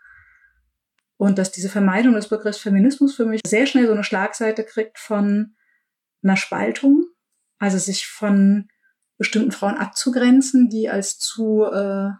Und 1.16 1.38
dass 1.38 1.52
diese 1.52 1.68
Vermeidung 1.68 2.14
des 2.14 2.28
Begriffs 2.28 2.58
Feminismus 2.58 3.14
für 3.14 3.24
mich 3.24 3.40
sehr 3.46 3.66
schnell 3.66 3.86
so 3.86 3.92
eine 3.92 4.04
Schlagseite 4.04 4.64
kriegt 4.64 4.98
von 4.98 5.54
einer 6.22 6.36
Spaltung, 6.36 7.04
also 7.58 7.78
sich 7.78 8.06
von 8.06 8.68
bestimmten 9.16 9.52
Frauen 9.52 9.76
abzugrenzen, 9.76 10.68
die 10.68 10.88
als 10.88 11.18
zu, 11.18 11.64
äh, 11.64 12.10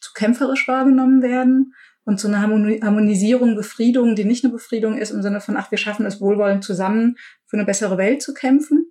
zu 0.00 0.12
kämpferisch 0.14 0.66
wahrgenommen 0.66 1.22
werden 1.22 1.74
und 2.04 2.18
so 2.18 2.28
eine 2.28 2.40
Harmonisierung, 2.40 3.54
Befriedung, 3.54 4.14
die 4.14 4.24
nicht 4.24 4.44
eine 4.44 4.52
Befriedung 4.52 4.96
ist 4.96 5.10
im 5.10 5.20
Sinne 5.20 5.42
von, 5.42 5.56
ach, 5.58 5.70
wir 5.70 5.78
schaffen 5.78 6.06
es 6.06 6.20
wohlwollend 6.20 6.64
zusammen 6.64 7.16
für 7.46 7.58
eine 7.58 7.66
bessere 7.66 7.98
Welt 7.98 8.22
zu 8.22 8.32
kämpfen. 8.32 8.90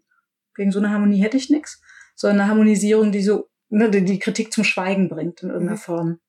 Gegen 0.56 0.72
so 0.72 0.78
eine 0.80 0.92
Harmonie 0.92 1.22
hätte 1.22 1.38
ich 1.38 1.50
nichts, 1.50 1.82
sondern 2.16 2.42
eine 2.42 2.50
Harmonisierung, 2.52 3.12
die 3.12 3.24
so 3.24 3.50
ne, 3.70 3.90
die 3.90 4.20
Kritik 4.20 4.54
zum 4.54 4.64
Schweigen 4.64 5.10
bringt 5.10 5.42
in 5.42 5.50
irgendeiner 5.50 5.78
mhm. 5.78 5.82
Form. 5.82 6.20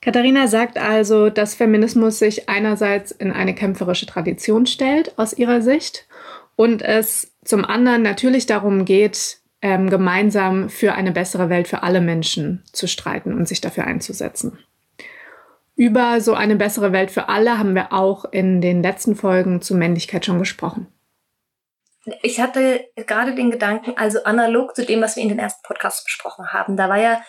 Katharina 0.00 0.46
sagt 0.46 0.78
also, 0.78 1.28
dass 1.28 1.54
Feminismus 1.54 2.18
sich 2.18 2.48
einerseits 2.48 3.10
in 3.10 3.32
eine 3.32 3.54
kämpferische 3.54 4.06
Tradition 4.06 4.66
stellt, 4.66 5.18
aus 5.18 5.32
ihrer 5.32 5.60
Sicht, 5.60 6.06
und 6.56 6.82
es 6.82 7.32
zum 7.44 7.64
anderen 7.64 8.02
natürlich 8.02 8.46
darum 8.46 8.84
geht, 8.84 9.38
ähm, 9.62 9.90
gemeinsam 9.90 10.68
für 10.68 10.94
eine 10.94 11.12
bessere 11.12 11.48
Welt 11.48 11.68
für 11.68 11.82
alle 11.82 12.00
Menschen 12.00 12.62
zu 12.72 12.86
streiten 12.86 13.32
und 13.32 13.48
sich 13.48 13.60
dafür 13.60 13.84
einzusetzen. 13.84 14.58
Über 15.74 16.20
so 16.20 16.34
eine 16.34 16.56
bessere 16.56 16.92
Welt 16.92 17.10
für 17.10 17.28
alle 17.28 17.58
haben 17.58 17.74
wir 17.74 17.92
auch 17.92 18.24
in 18.24 18.60
den 18.60 18.82
letzten 18.82 19.14
Folgen 19.14 19.60
zu 19.60 19.76
Männlichkeit 19.76 20.26
schon 20.26 20.38
gesprochen. 20.38 20.88
Ich 22.22 22.40
hatte 22.40 22.84
gerade 22.96 23.34
den 23.34 23.50
Gedanken, 23.50 23.94
also 23.96 24.24
analog 24.24 24.74
zu 24.74 24.84
dem, 24.84 25.00
was 25.00 25.16
wir 25.16 25.22
in 25.22 25.28
den 25.28 25.38
ersten 25.38 25.62
Podcasts 25.62 26.04
besprochen 26.04 26.52
haben, 26.52 26.76
da 26.76 26.88
war 26.88 27.00
ja 27.00 27.20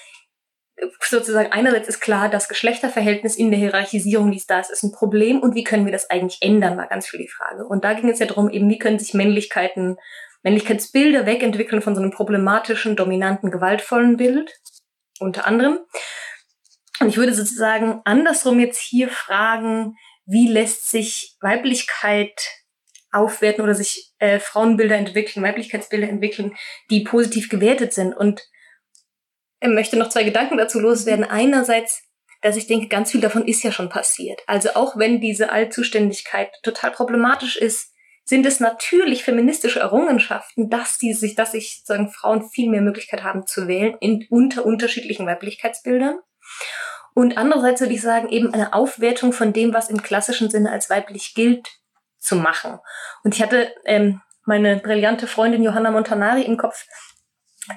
sozusagen 1.02 1.52
einerseits 1.52 1.88
ist 1.88 2.00
klar, 2.00 2.30
das 2.30 2.48
Geschlechterverhältnis 2.48 3.36
in 3.36 3.52
der 3.52 3.60
Hierarchisierung, 3.60 4.32
die 4.32 4.38
es 4.38 4.48
da 4.48 4.60
ist, 4.60 4.70
ist 4.70 4.84
ein 4.84 4.92
Problem 4.92 5.40
und 5.40 5.56
wie 5.56 5.64
können 5.64 5.86
wir 5.86 5.92
das 5.92 6.10
eigentlich 6.10 6.42
ändern, 6.42 6.78
war 6.78 6.88
ganz 6.88 7.08
viel 7.08 7.20
die 7.20 7.28
Frage. 7.28 7.66
Und 7.66 7.84
da 7.84 7.94
ging 7.94 8.10
es 8.10 8.20
ja 8.20 8.26
darum, 8.26 8.50
eben, 8.50 8.70
wie 8.70 8.80
können 8.80 9.00
sich 9.00 9.14
Männlichkeiten, 9.14 9.98
Männlichkeitsbilder 10.44 11.26
wegentwickeln 11.26 11.82
von 11.82 11.96
so 11.96 12.02
einem 12.02 12.12
problematischen, 12.12 12.96
dominanten, 12.96 13.52
gewaltvollen 13.52 14.18
Bild, 14.18 14.52
unter 15.20 15.46
anderem. 15.46 15.80
Und 17.00 17.08
ich 17.08 17.18
würde 17.18 17.34
sozusagen 17.34 18.02
andersrum 18.06 18.60
jetzt 18.60 18.80
hier 18.80 19.10
fragen, 19.10 19.96
wie 20.26 20.48
lässt 20.48 20.90
sich 20.90 21.38
Weiblichkeit 21.42 22.48
aufwerten 23.12 23.64
oder 23.64 23.74
sich 23.74 24.14
äh, 24.20 24.40
Frauenbilder 24.40 24.96
entwickeln, 24.96 25.44
Weiblichkeitsbilder 25.44 26.08
entwickeln, 26.08 26.56
die 26.90 27.02
positiv 27.02 27.50
gewertet 27.50 27.94
sind 27.94 28.14
und 28.16 28.42
möchte 29.62 29.98
noch 29.98 30.10
zwei 30.10 30.24
Gedanken 30.24 30.58
dazu 30.58 30.80
loswerden. 30.80 31.26
Einerseits, 31.26 32.04
dass 32.42 32.56
ich 32.56 32.68
denke, 32.68 32.88
ganz 32.88 33.12
viel 33.12 33.22
davon 33.22 33.46
ist 33.48 33.64
ja 33.64 33.72
schon 33.72 33.90
passiert. 33.90 34.42
Also 34.48 34.70
auch 34.76 34.98
wenn 34.98 35.20
diese 35.20 35.52
Allzuständigkeit 35.52 36.52
total 36.64 36.92
problematisch 36.92 37.58
ist, 37.58 37.94
sind 38.24 38.46
es 38.46 38.60
natürlich 38.60 39.24
feministische 39.24 39.80
Errungenschaften, 39.80 40.70
dass 40.70 41.00
die 41.00 41.14
sich, 41.14 41.34
dass 41.34 41.54
sich 41.54 41.78
sozusagen 41.78 42.12
Frauen 42.12 42.48
viel 42.48 42.70
mehr 42.70 42.82
Möglichkeit 42.82 43.24
haben 43.24 43.48
zu 43.48 43.68
wählen 43.68 43.98
in 44.00 44.26
unter 44.30 44.66
unterschiedlichen 44.66 45.26
Weiblichkeitsbildern. 45.26 46.20
Und 47.16 47.38
andererseits 47.38 47.82
würde 47.82 47.96
ich 47.96 48.02
sagen, 48.02 48.30
eben 48.30 48.54
eine 48.54 48.74
Aufwertung 48.74 49.34
von 49.34 49.52
dem, 49.52 49.74
was 49.74 49.90
im 49.90 50.04
klassischen 50.04 50.50
Sinne 50.52 50.72
als 50.72 50.92
weiblich 50.92 51.34
gilt, 51.34 51.68
zu 52.20 52.36
machen. 52.36 52.80
Und 53.24 53.34
ich 53.34 53.42
hatte 53.42 53.74
ähm, 53.86 54.22
meine 54.46 54.78
brillante 54.78 55.26
Freundin 55.26 55.64
Johanna 55.64 55.90
Montanari 55.92 56.44
im 56.44 56.58
Kopf, 56.58 56.86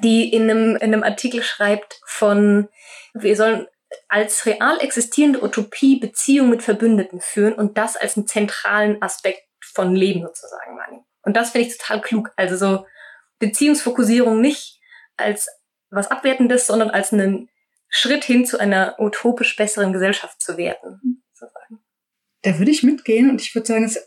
die 0.03 0.33
in 0.33 0.51
einem, 0.51 0.77
in 0.77 0.83
einem 0.83 1.03
Artikel 1.03 1.43
schreibt 1.43 2.01
von, 2.05 2.69
wir 3.15 3.37
sollen 3.37 3.67
als 4.09 4.47
real 4.47 4.79
existierende 4.81 5.43
Utopie 5.43 5.97
Beziehung 5.97 6.49
mit 6.49 6.63
Verbündeten 6.63 7.21
führen 7.21 7.55
und 7.55 7.77
das 7.77 7.97
als 7.97 8.17
einen 8.17 8.27
zentralen 8.27 9.01
Aspekt 9.03 9.43
von 9.61 9.95
Leben 9.95 10.23
sozusagen 10.23 10.77
wahrnehmen. 10.77 11.05
Und 11.23 11.37
das 11.37 11.51
finde 11.51 11.69
ich 11.69 11.79
total 11.79 12.01
klug. 12.01 12.33
Also 12.37 12.57
so 12.57 12.87
Beziehungsfokussierung 13.39 14.41
nicht 14.41 14.81
als 15.17 15.49
was 15.91 16.11
Abwertendes, 16.11 16.67
sondern 16.67 16.91
als 16.91 17.13
einen 17.13 17.51
Schritt 17.89 18.25
hin 18.25 18.47
zu 18.47 18.59
einer 18.59 18.97
utopisch 18.99 19.57
besseren 19.57 19.93
Gesellschaft 19.93 20.43
zu 20.43 20.57
werden. 20.57 21.23
Sozusagen. 21.35 21.81
Da 22.43 22.59
würde 22.59 22.71
ich 22.71 22.83
mitgehen 22.83 23.31
und 23.31 23.41
ich 23.41 23.55
würde 23.55 23.67
sagen, 23.67 23.85
es, 23.85 23.99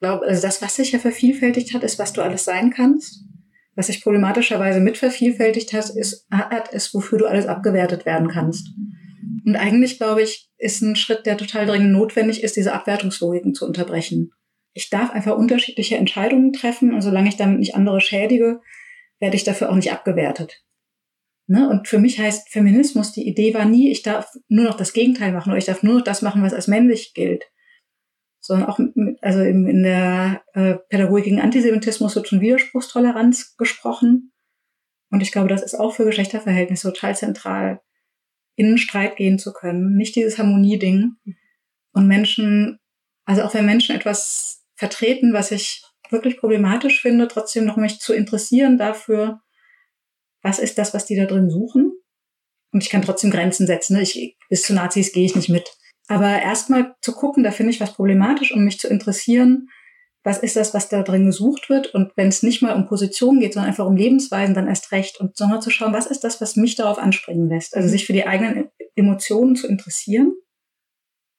glaube, 0.00 0.26
also 0.26 0.42
das, 0.42 0.60
was 0.60 0.76
sich 0.76 0.92
ja 0.92 0.98
vervielfältigt 0.98 1.74
hat, 1.74 1.82
ist, 1.82 1.98
was 1.98 2.12
du 2.12 2.22
alles 2.22 2.44
sein 2.44 2.70
kannst. 2.70 3.24
Was 3.76 3.86
sich 3.86 4.02
problematischerweise 4.02 4.80
mitvervielfältigt 4.80 5.72
hat, 5.72 5.90
ist, 5.90 6.26
hat, 6.30 6.72
ist, 6.72 6.92
wofür 6.92 7.18
du 7.18 7.26
alles 7.26 7.46
abgewertet 7.46 8.04
werden 8.04 8.28
kannst. 8.28 8.68
Und 9.46 9.56
eigentlich, 9.56 9.98
glaube 9.98 10.22
ich, 10.22 10.50
ist 10.58 10.82
ein 10.82 10.96
Schritt, 10.96 11.24
der 11.24 11.36
total 11.36 11.66
dringend 11.66 11.92
notwendig 11.92 12.42
ist, 12.42 12.56
diese 12.56 12.72
Abwertungslogiken 12.72 13.54
zu 13.54 13.66
unterbrechen. 13.66 14.32
Ich 14.72 14.90
darf 14.90 15.10
einfach 15.10 15.36
unterschiedliche 15.36 15.96
Entscheidungen 15.96 16.52
treffen 16.52 16.94
und 16.94 17.00
solange 17.00 17.28
ich 17.28 17.36
damit 17.36 17.58
nicht 17.58 17.74
andere 17.74 18.00
schädige, 18.00 18.60
werde 19.18 19.36
ich 19.36 19.44
dafür 19.44 19.70
auch 19.70 19.76
nicht 19.76 19.92
abgewertet. 19.92 20.62
Ne? 21.46 21.68
Und 21.68 21.88
für 21.88 21.98
mich 21.98 22.18
heißt 22.18 22.48
Feminismus, 22.50 23.12
die 23.12 23.26
Idee 23.26 23.54
war 23.54 23.64
nie, 23.64 23.90
ich 23.90 24.02
darf 24.02 24.30
nur 24.48 24.64
noch 24.64 24.76
das 24.76 24.92
Gegenteil 24.92 25.32
machen 25.32 25.50
oder 25.50 25.58
ich 25.58 25.64
darf 25.64 25.82
nur 25.82 25.94
noch 25.94 26.04
das 26.04 26.22
machen, 26.22 26.42
was 26.42 26.54
als 26.54 26.68
männlich 26.68 27.12
gilt 27.14 27.44
sondern 28.50 28.68
auch 28.68 28.80
also 29.20 29.42
in, 29.42 29.68
in 29.68 29.84
der 29.84 30.42
äh, 30.54 30.74
Pädagogik 30.88 31.26
gegen 31.26 31.40
Antisemitismus 31.40 32.16
wird 32.16 32.28
von 32.28 32.40
Widerspruchstoleranz 32.40 33.56
gesprochen. 33.56 34.32
Und 35.10 35.22
ich 35.22 35.30
glaube, 35.30 35.46
das 35.46 35.62
ist 35.62 35.76
auch 35.76 35.94
für 35.94 36.04
Geschlechterverhältnisse 36.04 36.92
total 36.92 37.14
zentral, 37.16 37.80
in 38.56 38.66
einen 38.66 38.78
Streit 38.78 39.14
gehen 39.14 39.38
zu 39.38 39.52
können, 39.52 39.96
nicht 39.96 40.16
dieses 40.16 40.36
Harmonieding. 40.36 41.12
Und 41.92 42.08
Menschen, 42.08 42.80
also 43.24 43.42
auch 43.42 43.54
wenn 43.54 43.66
Menschen 43.66 43.94
etwas 43.94 44.64
vertreten, 44.74 45.32
was 45.32 45.52
ich 45.52 45.84
wirklich 46.10 46.36
problematisch 46.36 47.00
finde, 47.00 47.28
trotzdem 47.28 47.66
noch 47.66 47.76
mich 47.76 48.00
zu 48.00 48.12
interessieren 48.12 48.78
dafür, 48.78 49.40
was 50.42 50.58
ist 50.58 50.76
das, 50.76 50.92
was 50.92 51.06
die 51.06 51.14
da 51.14 51.26
drin 51.26 51.50
suchen. 51.50 51.92
Und 52.72 52.82
ich 52.82 52.90
kann 52.90 53.02
trotzdem 53.02 53.30
Grenzen 53.30 53.68
setzen. 53.68 53.94
Ne? 53.94 54.02
Ich, 54.02 54.36
bis 54.48 54.62
zu 54.62 54.74
Nazis 54.74 55.12
gehe 55.12 55.24
ich 55.24 55.36
nicht 55.36 55.50
mit. 55.50 55.70
Aber 56.10 56.42
erstmal 56.42 56.96
zu 57.02 57.12
gucken, 57.12 57.44
da 57.44 57.52
finde 57.52 57.70
ich 57.70 57.80
was 57.80 57.94
problematisch, 57.94 58.52
um 58.52 58.64
mich 58.64 58.80
zu 58.80 58.88
interessieren, 58.88 59.68
was 60.24 60.38
ist 60.38 60.56
das, 60.56 60.74
was 60.74 60.88
da 60.88 61.04
drin 61.04 61.24
gesucht 61.24 61.70
wird? 61.70 61.94
Und 61.94 62.10
wenn 62.16 62.26
es 62.26 62.42
nicht 62.42 62.62
mal 62.62 62.74
um 62.74 62.88
Positionen 62.88 63.38
geht, 63.38 63.54
sondern 63.54 63.68
einfach 63.68 63.86
um 63.86 63.94
Lebensweisen, 63.94 64.52
dann 64.52 64.66
erst 64.66 64.90
recht. 64.90 65.20
Und 65.20 65.36
sondern 65.36 65.62
zu 65.62 65.70
schauen, 65.70 65.92
was 65.92 66.06
ist 66.06 66.24
das, 66.24 66.40
was 66.40 66.56
mich 66.56 66.74
darauf 66.74 66.98
anspringen 66.98 67.48
lässt? 67.48 67.76
Also 67.76 67.88
sich 67.88 68.06
für 68.06 68.12
die 68.12 68.26
eigenen 68.26 68.70
Emotionen 68.96 69.54
zu 69.54 69.68
interessieren, 69.68 70.32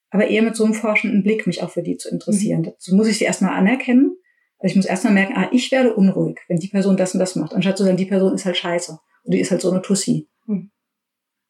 aber 0.10 0.28
eher 0.28 0.42
mit 0.42 0.56
so 0.56 0.64
einem 0.64 0.74
forschenden 0.74 1.22
Blick 1.22 1.48
mich 1.48 1.62
auch 1.62 1.72
für 1.72 1.84
die 1.84 1.98
zu 1.98 2.08
interessieren. 2.08 2.62
Mhm. 2.62 2.66
Dazu 2.66 2.96
muss 2.96 3.08
ich 3.08 3.18
sie 3.18 3.26
erstmal 3.26 3.54
anerkennen. 3.54 4.16
Also 4.58 4.72
ich 4.72 4.78
muss 4.78 4.86
erstmal 4.86 5.14
merken, 5.14 5.34
ah, 5.36 5.50
ich 5.52 5.70
werde 5.74 5.94
unruhig, 5.94 6.40
wenn 6.48 6.60
die 6.60 6.70
Person 6.70 6.96
das 6.96 7.14
und 7.14 7.20
das 7.20 7.36
macht, 7.36 7.54
anstatt 7.54 7.78
zu 7.78 7.84
sagen, 7.84 7.98
die 7.98 8.06
Person 8.06 8.34
ist 8.34 8.46
halt 8.46 8.56
scheiße. 8.56 8.98
Und 9.24 9.34
die 9.34 9.42
ist 9.42 9.52
halt 9.52 9.60
so 9.60 9.70
eine 9.70 9.82
Tussi. 9.82 10.30
Mhm. 10.46 10.72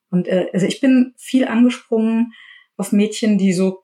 Und 0.10 0.28
äh, 0.28 0.48
also 0.54 0.66
ich 0.66 0.82
bin 0.82 1.14
viel 1.18 1.46
angesprungen, 1.46 2.34
auf 2.82 2.92
Mädchen, 2.92 3.38
die 3.38 3.54
so 3.54 3.84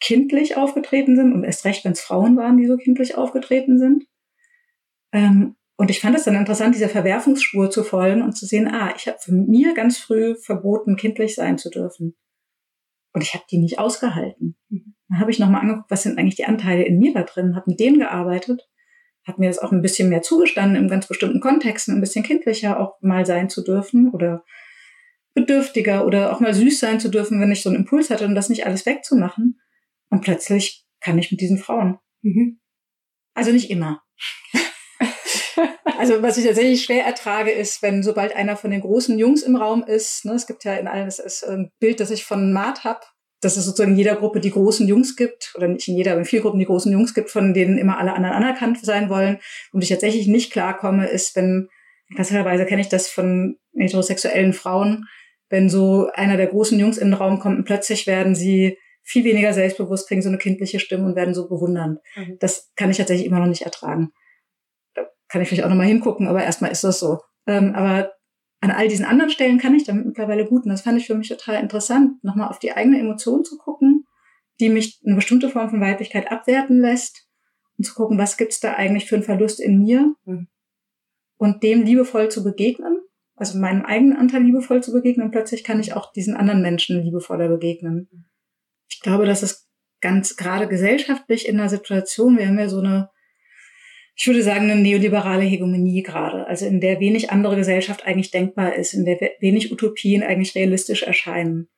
kindlich 0.00 0.56
aufgetreten 0.58 1.16
sind 1.16 1.32
und 1.32 1.44
erst 1.44 1.64
recht, 1.64 1.84
wenn 1.84 1.92
es 1.92 2.02
Frauen 2.02 2.36
waren, 2.36 2.58
die 2.58 2.66
so 2.66 2.76
kindlich 2.76 3.16
aufgetreten 3.16 3.78
sind. 3.78 4.04
Ähm, 5.12 5.56
und 5.76 5.90
ich 5.90 6.00
fand 6.00 6.14
es 6.14 6.24
dann 6.24 6.34
interessant, 6.34 6.74
dieser 6.74 6.90
Verwerfungsspur 6.90 7.70
zu 7.70 7.82
folgen 7.82 8.22
und 8.22 8.36
zu 8.36 8.44
sehen, 8.44 8.68
ah, 8.68 8.92
ich 8.94 9.08
habe 9.08 9.16
für 9.18 9.32
mir 9.32 9.72
ganz 9.72 9.96
früh 9.96 10.36
verboten, 10.36 10.96
kindlich 10.96 11.34
sein 11.34 11.56
zu 11.56 11.70
dürfen. 11.70 12.14
Und 13.14 13.22
ich 13.22 13.32
habe 13.32 13.44
die 13.50 13.58
nicht 13.58 13.78
ausgehalten. 13.78 14.56
Mhm. 14.68 14.94
Dann 15.08 15.20
habe 15.20 15.30
ich 15.30 15.38
nochmal 15.38 15.62
angeguckt, 15.62 15.90
was 15.90 16.02
sind 16.02 16.18
eigentlich 16.18 16.36
die 16.36 16.44
Anteile 16.44 16.84
in 16.84 16.98
mir 16.98 17.14
da 17.14 17.22
drin, 17.22 17.56
habe 17.56 17.70
mit 17.70 17.80
denen 17.80 17.98
gearbeitet, 17.98 18.68
habe 19.26 19.40
mir 19.40 19.48
das 19.48 19.58
auch 19.58 19.72
ein 19.72 19.80
bisschen 19.80 20.10
mehr 20.10 20.20
zugestanden, 20.20 20.76
in 20.76 20.88
ganz 20.88 21.06
bestimmten 21.06 21.40
Kontexten 21.40 21.94
ein 21.94 22.00
bisschen 22.02 22.24
kindlicher 22.24 22.78
auch 22.78 23.00
mal 23.00 23.24
sein 23.24 23.48
zu 23.48 23.64
dürfen 23.64 24.10
oder 24.10 24.44
bedürftiger 25.34 26.06
oder 26.06 26.32
auch 26.32 26.40
mal 26.40 26.54
süß 26.54 26.78
sein 26.78 27.00
zu 27.00 27.08
dürfen, 27.08 27.40
wenn 27.40 27.52
ich 27.52 27.62
so 27.62 27.68
einen 27.68 27.80
Impuls 27.80 28.10
hatte 28.10 28.24
und 28.24 28.34
das 28.34 28.48
nicht 28.48 28.66
alles 28.66 28.86
wegzumachen. 28.86 29.60
Und 30.10 30.22
plötzlich 30.22 30.86
kann 31.00 31.18
ich 31.18 31.30
mit 31.30 31.40
diesen 31.40 31.58
Frauen. 31.58 31.98
Mhm. 32.22 32.60
Also 33.34 33.50
nicht 33.50 33.70
immer. 33.70 34.02
also 35.98 36.22
was 36.22 36.38
ich 36.38 36.46
tatsächlich 36.46 36.84
schwer 36.84 37.04
ertrage, 37.04 37.50
ist, 37.50 37.82
wenn 37.82 38.02
sobald 38.02 38.34
einer 38.34 38.56
von 38.56 38.70
den 38.70 38.80
großen 38.80 39.18
Jungs 39.18 39.42
im 39.42 39.56
Raum 39.56 39.82
ist, 39.82 40.24
ne, 40.24 40.34
es 40.34 40.46
gibt 40.46 40.64
ja 40.64 40.74
in 40.74 40.86
allen, 40.86 41.06
das 41.06 41.18
ist 41.18 41.44
ein 41.44 41.72
Bild, 41.80 41.98
das 41.98 42.12
ich 42.12 42.24
von 42.24 42.52
Maat 42.52 42.84
habe, 42.84 43.00
dass 43.40 43.56
es 43.56 43.64
sozusagen 43.64 43.92
in 43.92 43.98
jeder 43.98 44.16
Gruppe 44.16 44.40
die 44.40 44.52
großen 44.52 44.86
Jungs 44.86 45.16
gibt, 45.16 45.52
oder 45.56 45.68
nicht 45.68 45.88
in 45.88 45.96
jeder, 45.96 46.12
aber 46.12 46.20
in 46.20 46.26
vielen 46.26 46.42
Gruppen 46.42 46.60
die 46.60 46.64
großen 46.64 46.90
Jungs 46.90 47.12
gibt, 47.12 47.30
von 47.30 47.52
denen 47.52 47.76
immer 47.76 47.98
alle 47.98 48.14
anderen 48.14 48.36
anerkannt 48.36 48.78
sein 48.82 49.10
wollen. 49.10 49.38
Und 49.72 49.82
ich 49.82 49.90
tatsächlich 49.90 50.28
nicht 50.28 50.52
klarkomme, 50.52 51.08
ist, 51.08 51.36
wenn, 51.36 51.68
klassischerweise 52.14 52.64
kenne 52.64 52.80
ich 52.80 52.88
das 52.88 53.08
von 53.08 53.58
heterosexuellen 53.76 54.52
Frauen, 54.52 55.06
wenn 55.54 55.68
so 55.68 56.10
einer 56.14 56.36
der 56.36 56.48
großen 56.48 56.80
Jungs 56.80 56.98
in 56.98 57.10
den 57.10 57.14
Raum 57.14 57.38
kommt 57.38 57.58
und 57.58 57.64
plötzlich 57.64 58.08
werden 58.08 58.34
sie 58.34 58.76
viel 59.04 59.22
weniger 59.22 59.52
selbstbewusst, 59.52 60.08
kriegen 60.08 60.20
so 60.20 60.28
eine 60.28 60.38
kindliche 60.38 60.80
Stimme 60.80 61.04
und 61.06 61.14
werden 61.14 61.32
so 61.32 61.48
bewundernd. 61.48 62.00
Mhm. 62.16 62.38
Das 62.40 62.72
kann 62.74 62.90
ich 62.90 62.96
tatsächlich 62.96 63.24
immer 63.24 63.38
noch 63.38 63.46
nicht 63.46 63.62
ertragen. 63.62 64.10
Da 64.94 65.06
kann 65.28 65.42
ich 65.42 65.48
vielleicht 65.48 65.62
auch 65.62 65.68
nochmal 65.68 65.86
hingucken, 65.86 66.26
aber 66.26 66.42
erstmal 66.42 66.72
ist 66.72 66.82
das 66.82 66.98
so. 66.98 67.20
Ähm, 67.46 67.72
aber 67.76 68.10
an 68.62 68.72
all 68.72 68.88
diesen 68.88 69.04
anderen 69.04 69.30
Stellen 69.30 69.58
kann 69.58 69.76
ich 69.76 69.84
damit 69.84 70.06
mittlerweile 70.06 70.44
gut. 70.44 70.64
Und 70.64 70.70
das 70.70 70.80
fand 70.80 70.98
ich 70.98 71.06
für 71.06 71.14
mich 71.14 71.28
total 71.28 71.62
interessant, 71.62 72.24
nochmal 72.24 72.48
auf 72.48 72.58
die 72.58 72.72
eigene 72.72 72.98
Emotion 72.98 73.44
zu 73.44 73.56
gucken, 73.56 74.06
die 74.58 74.70
mich 74.70 75.00
eine 75.06 75.14
bestimmte 75.14 75.50
Form 75.50 75.70
von 75.70 75.80
Weiblichkeit 75.80 76.32
abwerten 76.32 76.80
lässt 76.80 77.28
und 77.78 77.84
zu 77.84 77.94
gucken, 77.94 78.18
was 78.18 78.36
gibt's 78.36 78.58
da 78.58 78.72
eigentlich 78.72 79.06
für 79.06 79.14
einen 79.14 79.24
Verlust 79.24 79.60
in 79.60 79.78
mir 79.78 80.16
mhm. 80.24 80.48
und 81.36 81.62
dem 81.62 81.82
liebevoll 81.84 82.28
zu 82.28 82.42
begegnen, 82.42 83.03
also 83.36 83.58
meinem 83.58 83.84
eigenen 83.84 84.16
Anteil 84.16 84.42
liebevoll 84.42 84.82
zu 84.82 84.92
begegnen. 84.92 85.26
Und 85.26 85.32
plötzlich 85.32 85.64
kann 85.64 85.80
ich 85.80 85.92
auch 85.92 86.12
diesen 86.12 86.36
anderen 86.36 86.62
Menschen 86.62 87.02
liebevoller 87.02 87.48
begegnen. 87.48 88.08
Ich 88.88 89.00
glaube, 89.00 89.26
dass 89.26 89.42
es 89.42 89.68
ganz 90.00 90.36
gerade 90.36 90.68
gesellschaftlich 90.68 91.48
in 91.48 91.58
einer 91.58 91.68
Situation, 91.68 92.38
wir 92.38 92.46
haben 92.46 92.58
ja 92.58 92.68
so 92.68 92.80
eine 92.80 93.10
ich 94.16 94.26
würde 94.26 94.42
sagen, 94.42 94.70
eine 94.70 94.80
neoliberale 94.80 95.42
Hegemonie 95.42 96.02
gerade, 96.02 96.46
also 96.46 96.66
in 96.66 96.80
der 96.80 97.00
wenig 97.00 97.30
andere 97.30 97.56
Gesellschaft 97.56 98.06
eigentlich 98.06 98.30
denkbar 98.30 98.74
ist, 98.76 98.94
in 98.94 99.04
der 99.04 99.18
wenig 99.40 99.72
Utopien 99.72 100.22
eigentlich 100.22 100.54
realistisch 100.54 101.02
erscheinen. 101.02 101.68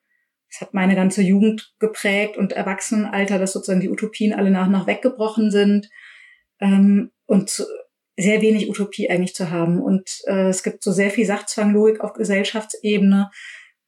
Das 0.51 0.61
hat 0.61 0.75
meine 0.75 0.95
ganze 0.95 1.23
Jugend 1.23 1.75
geprägt 1.79 2.37
und 2.37 2.53
Erwachsenenalter, 2.53 3.39
dass 3.39 3.53
sozusagen 3.53 3.81
die 3.81 3.89
Utopien 3.89 4.35
alle 4.35 4.51
nach 4.51 4.67
und 4.67 4.73
nach 4.73 4.87
weggebrochen 4.87 5.51
sind 5.51 5.89
ähm, 6.61 7.11
und 7.25 7.67
sehr 8.17 8.41
wenig 8.43 8.69
Utopie 8.69 9.11
eigentlich 9.11 9.35
zu 9.35 9.51
haben. 9.51 9.81
Und 9.81 10.23
äh, 10.27 10.49
es 10.49 10.63
gibt 10.63 10.83
so 10.83 10.93
sehr 10.93 11.11
viel 11.11 11.27
Sachzwanglogik 11.27 12.01
auf 12.01 12.13
Gesellschaftsebene, 12.13 13.31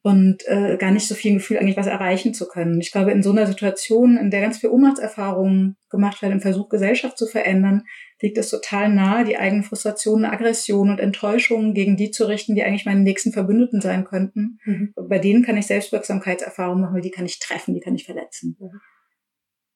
und 0.01 0.47
äh, 0.47 0.77
gar 0.77 0.91
nicht 0.91 1.07
so 1.07 1.15
viel 1.15 1.33
Gefühl, 1.33 1.57
eigentlich 1.57 1.75
was 1.75 1.87
erreichen 1.87 2.33
zu 2.33 2.47
können. 2.47 2.79
Ich 2.79 2.91
glaube, 2.91 3.11
in 3.11 3.21
so 3.21 3.31
einer 3.31 3.45
Situation, 3.45 4.17
in 4.17 4.31
der 4.31 4.41
ganz 4.41 4.59
viel 4.59 4.69
Ohnmachtserfahrungen 4.69 5.75
gemacht 5.89 6.21
werden, 6.21 6.33
im 6.33 6.41
Versuch, 6.41 6.69
Gesellschaft 6.69 7.17
zu 7.17 7.27
verändern, 7.27 7.83
liegt 8.21 8.37
es 8.37 8.49
total 8.49 8.89
nahe, 8.89 9.25
die 9.25 9.37
eigenen 9.37 9.63
Frustrationen, 9.63 10.25
Aggressionen 10.25 10.93
und 10.93 10.99
Enttäuschungen 10.99 11.73
gegen 11.73 11.97
die 11.97 12.11
zu 12.11 12.25
richten, 12.25 12.55
die 12.55 12.63
eigentlich 12.63 12.85
meine 12.85 13.01
nächsten 13.01 13.33
Verbündeten 13.33 13.81
sein 13.81 14.05
könnten. 14.05 14.59
Mhm. 14.63 14.93
Bei 14.95 15.19
denen 15.19 15.43
kann 15.43 15.57
ich 15.57 15.67
Selbstwirksamkeitserfahrungen 15.67 16.81
machen, 16.81 16.95
weil 16.95 17.01
die 17.01 17.11
kann 17.11 17.25
ich 17.25 17.39
treffen, 17.39 17.73
die 17.73 17.81
kann 17.81 17.95
ich 17.95 18.05
verletzen. 18.05 18.55
Mhm. 18.57 18.79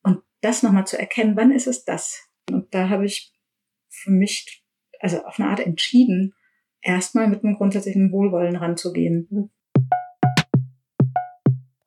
Und 0.04 0.20
das 0.42 0.64
nochmal 0.64 0.88
zu 0.88 0.98
erkennen, 0.98 1.36
wann 1.36 1.52
ist 1.52 1.68
es 1.68 1.84
das? 1.84 2.30
Und 2.50 2.74
da 2.74 2.88
habe 2.88 3.06
ich 3.06 3.33
für 3.94 4.12
mich, 4.12 4.64
also 5.00 5.24
auf 5.24 5.40
eine 5.40 5.50
Art 5.50 5.60
entschieden, 5.60 6.34
erstmal 6.82 7.28
mit 7.28 7.44
einem 7.44 7.56
grundsätzlichen 7.56 8.12
Wohlwollen 8.12 8.56
ranzugehen. 8.56 9.52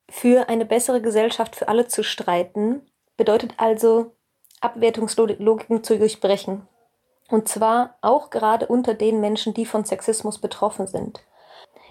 Für 0.09 0.49
eine 0.49 0.65
bessere 0.65 1.03
Gesellschaft 1.03 1.57
für 1.57 1.69
alle 1.69 1.89
zu 1.89 2.03
streiten, 2.03 2.83
bedeutet 3.17 3.55
also, 3.59 4.17
Abwertungslogiken 4.61 5.85
zu 5.85 5.99
durchbrechen. 5.99 6.67
Und 7.29 7.49
zwar 7.49 7.99
auch 8.01 8.31
gerade 8.31 8.67
unter 8.67 8.95
den 8.95 9.21
Menschen, 9.21 9.53
die 9.53 9.67
von 9.67 9.85
Sexismus 9.85 10.41
betroffen 10.41 10.87
sind. 10.87 11.23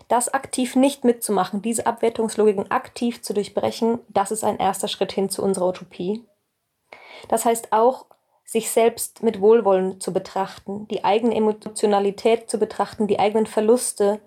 Das 0.08 0.34
aktiv 0.34 0.76
nicht 0.76 1.04
mitzumachen, 1.04 1.62
diese 1.62 1.86
Abwertungslogiken 1.86 2.72
aktiv 2.72 3.22
zu 3.22 3.34
durchbrechen, 3.34 4.00
das 4.10 4.32
ist 4.32 4.44
ein 4.44 4.58
erster 4.58 4.88
Schritt 4.88 5.12
hin 5.12 5.30
zu 5.30 5.44
unserer 5.44 5.68
Utopie. 5.68 6.26
Das 7.28 7.46
heißt 7.46 7.74
auch, 7.74 8.06
sich 8.46 8.70
selbst 8.70 9.24
mit 9.24 9.42
Wohlwollen 9.42 10.00
zu 10.00 10.14
betrachten, 10.14 10.88
die 10.88 11.04
eigene 11.04 11.36
Emotionalität 11.36 12.50
zu 12.50 12.60
betrachten, 12.60 13.08
die 13.08 13.20
eigenen 13.20 13.48
Verluste 13.48 14.22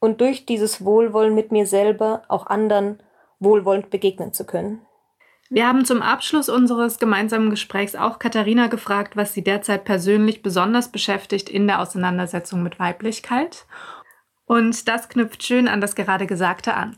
und 0.00 0.20
durch 0.22 0.46
dieses 0.46 0.82
Wohlwollen 0.84 1.34
mit 1.34 1.52
mir 1.52 1.66
selber 1.66 2.22
auch 2.28 2.46
anderen 2.46 3.02
wohlwollend 3.38 3.90
begegnen 3.90 4.32
zu 4.32 4.44
können. 4.44 4.80
Wir 5.52 5.66
haben 5.66 5.84
zum 5.84 6.00
Abschluss 6.00 6.48
unseres 6.48 6.98
gemeinsamen 6.98 7.50
Gesprächs 7.50 7.96
auch 7.96 8.18
Katharina 8.18 8.68
gefragt, 8.68 9.16
was 9.16 9.34
sie 9.34 9.42
derzeit 9.42 9.84
persönlich 9.84 10.42
besonders 10.42 10.92
beschäftigt 10.92 11.48
in 11.50 11.66
der 11.66 11.80
Auseinandersetzung 11.80 12.62
mit 12.62 12.78
Weiblichkeit. 12.78 13.66
Und 14.46 14.88
das 14.88 15.08
knüpft 15.08 15.42
schön 15.42 15.68
an 15.68 15.80
das 15.80 15.96
gerade 15.96 16.26
Gesagte 16.26 16.74
an. 16.74 16.96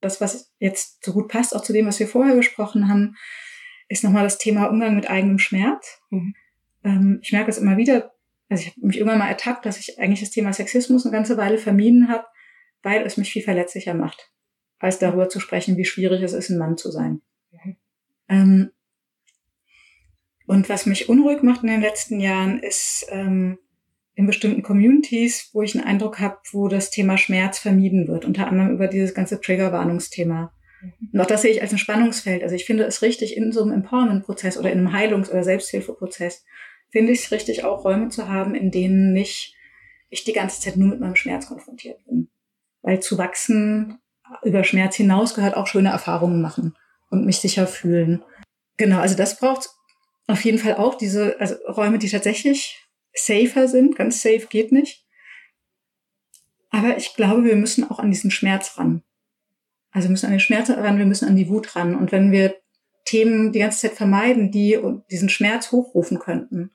Das, 0.00 0.22
was 0.22 0.50
jetzt 0.58 1.04
so 1.04 1.12
gut 1.12 1.28
passt, 1.28 1.54
auch 1.54 1.62
zu 1.62 1.74
dem, 1.74 1.86
was 1.86 2.00
wir 2.00 2.08
vorher 2.08 2.36
gesprochen 2.36 2.88
haben, 2.88 3.16
ist 3.90 4.02
nochmal 4.04 4.24
das 4.24 4.38
Thema 4.38 4.66
Umgang 4.66 4.96
mit 4.96 5.10
eigenem 5.10 5.38
Schmerz. 5.38 6.00
Mhm. 6.08 6.34
Ähm, 6.84 7.18
ich 7.22 7.32
merke 7.32 7.50
es 7.50 7.58
immer 7.58 7.76
wieder, 7.76 8.14
also 8.48 8.62
ich 8.62 8.70
habe 8.70 8.86
mich 8.86 8.96
irgendwann 8.96 9.18
mal 9.18 9.28
ertappt, 9.28 9.66
dass 9.66 9.78
ich 9.78 9.98
eigentlich 9.98 10.20
das 10.20 10.30
Thema 10.30 10.54
Sexismus 10.54 11.04
eine 11.04 11.12
ganze 11.12 11.36
Weile 11.36 11.58
vermieden 11.58 12.08
habe 12.08 12.24
weil 12.82 13.02
es 13.02 13.16
mich 13.16 13.32
viel 13.32 13.42
verletzlicher 13.42 13.94
macht, 13.94 14.30
als 14.78 14.98
darüber 14.98 15.28
zu 15.28 15.40
sprechen, 15.40 15.76
wie 15.76 15.84
schwierig 15.84 16.22
es 16.22 16.32
ist, 16.32 16.50
ein 16.50 16.58
Mann 16.58 16.76
zu 16.76 16.90
sein. 16.90 17.22
Mhm. 17.50 17.76
Ähm, 18.28 18.70
und 20.46 20.68
was 20.68 20.86
mich 20.86 21.08
unruhig 21.08 21.42
macht 21.42 21.62
in 21.62 21.68
den 21.68 21.80
letzten 21.80 22.20
Jahren, 22.20 22.58
ist 22.58 23.06
ähm, 23.10 23.58
in 24.14 24.26
bestimmten 24.26 24.62
Communities, 24.62 25.50
wo 25.52 25.62
ich 25.62 25.74
einen 25.74 25.84
Eindruck 25.84 26.18
habe, 26.18 26.38
wo 26.52 26.68
das 26.68 26.90
Thema 26.90 27.18
Schmerz 27.18 27.58
vermieden 27.58 28.08
wird, 28.08 28.24
unter 28.24 28.48
anderem 28.48 28.72
über 28.72 28.88
dieses 28.88 29.14
ganze 29.14 29.40
Triggerwarnungsthema. 29.40 30.52
Und 31.12 31.20
auch 31.20 31.26
das 31.26 31.42
sehe 31.42 31.50
ich 31.50 31.62
als 31.62 31.72
ein 31.72 31.78
Spannungsfeld. 31.78 32.42
Also 32.42 32.54
ich 32.54 32.64
finde 32.64 32.84
es 32.84 33.02
richtig, 33.02 33.36
in 33.36 33.52
so 33.52 33.62
einem 33.62 33.72
Empowerment-Prozess 33.72 34.58
oder 34.58 34.72
in 34.72 34.78
einem 34.78 34.92
Heilungs- 34.92 35.30
oder 35.30 35.44
Selbsthilfeprozess, 35.44 36.44
finde 36.90 37.12
ich 37.12 37.20
es 37.20 37.30
richtig, 37.30 37.64
auch 37.64 37.84
Räume 37.84 38.08
zu 38.08 38.28
haben, 38.28 38.54
in 38.54 38.70
denen 38.70 39.12
nicht 39.12 39.54
ich 40.08 40.24
die 40.24 40.32
ganze 40.32 40.60
Zeit 40.60 40.76
nur 40.76 40.88
mit 40.88 41.00
meinem 41.00 41.16
Schmerz 41.16 41.46
konfrontiert 41.46 42.04
bin 42.04 42.28
weil 42.82 43.00
zu 43.00 43.18
wachsen 43.18 43.98
über 44.42 44.64
Schmerz 44.64 44.96
hinaus 44.96 45.34
gehört 45.34 45.56
auch 45.56 45.66
schöne 45.66 45.90
Erfahrungen 45.90 46.40
machen 46.40 46.76
und 47.10 47.26
mich 47.26 47.38
sicher 47.38 47.66
fühlen. 47.66 48.22
Genau, 48.76 49.00
also 49.00 49.16
das 49.16 49.38
braucht 49.38 49.70
auf 50.28 50.44
jeden 50.44 50.58
Fall 50.58 50.76
auch 50.76 50.94
diese 50.94 51.38
also 51.40 51.56
Räume, 51.66 51.98
die 51.98 52.08
tatsächlich 52.08 52.86
safer 53.12 53.66
sind. 53.66 53.96
Ganz 53.96 54.22
safe 54.22 54.46
geht 54.48 54.70
nicht. 54.70 55.04
Aber 56.70 56.96
ich 56.96 57.14
glaube, 57.14 57.44
wir 57.44 57.56
müssen 57.56 57.90
auch 57.90 57.98
an 57.98 58.12
diesen 58.12 58.30
Schmerz 58.30 58.78
ran. 58.78 59.02
Also 59.92 60.08
wir 60.08 60.12
müssen 60.12 60.26
an 60.26 60.32
den 60.32 60.40
Schmerz 60.40 60.70
ran, 60.70 60.98
wir 60.98 61.06
müssen 61.06 61.28
an 61.28 61.36
die 61.36 61.48
Wut 61.48 61.74
ran. 61.76 61.94
Und 61.94 62.12
wenn 62.12 62.32
wir 62.32 62.56
Themen 63.04 63.52
die 63.52 63.58
ganze 63.58 63.80
Zeit 63.80 63.96
vermeiden, 63.96 64.50
die 64.50 64.78
diesen 65.10 65.28
Schmerz 65.28 65.72
hochrufen 65.72 66.18
könnten, 66.18 66.70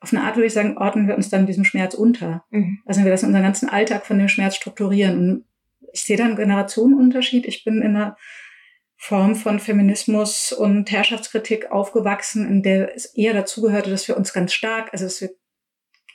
auf 0.00 0.12
eine 0.12 0.22
Art 0.22 0.36
würde 0.36 0.46
ich 0.46 0.54
sagen, 0.54 0.78
ordnen 0.78 1.06
wir 1.06 1.14
uns 1.14 1.28
dann 1.28 1.46
diesem 1.46 1.64
Schmerz 1.64 1.94
unter. 1.94 2.44
Mhm. 2.50 2.78
Also 2.86 3.04
wir 3.04 3.10
lassen 3.10 3.26
unseren 3.26 3.42
ganzen 3.42 3.68
Alltag 3.68 4.06
von 4.06 4.18
dem 4.18 4.28
Schmerz 4.28 4.56
strukturieren. 4.56 5.18
Und 5.18 5.44
ich 5.92 6.02
sehe 6.02 6.16
da 6.16 6.24
einen 6.24 6.36
Generationenunterschied. 6.36 7.44
Ich 7.46 7.64
bin 7.64 7.82
in 7.82 7.96
einer 7.96 8.16
Form 8.96 9.34
von 9.34 9.60
Feminismus 9.60 10.52
und 10.52 10.90
Herrschaftskritik 10.90 11.70
aufgewachsen, 11.70 12.48
in 12.48 12.62
der 12.62 12.94
es 12.94 13.06
eher 13.14 13.34
dazugehörte, 13.34 13.90
dass 13.90 14.08
wir 14.08 14.16
uns 14.16 14.32
ganz 14.32 14.54
stark, 14.54 14.90
also 14.92 15.04
dass 15.04 15.20
wir 15.20 15.30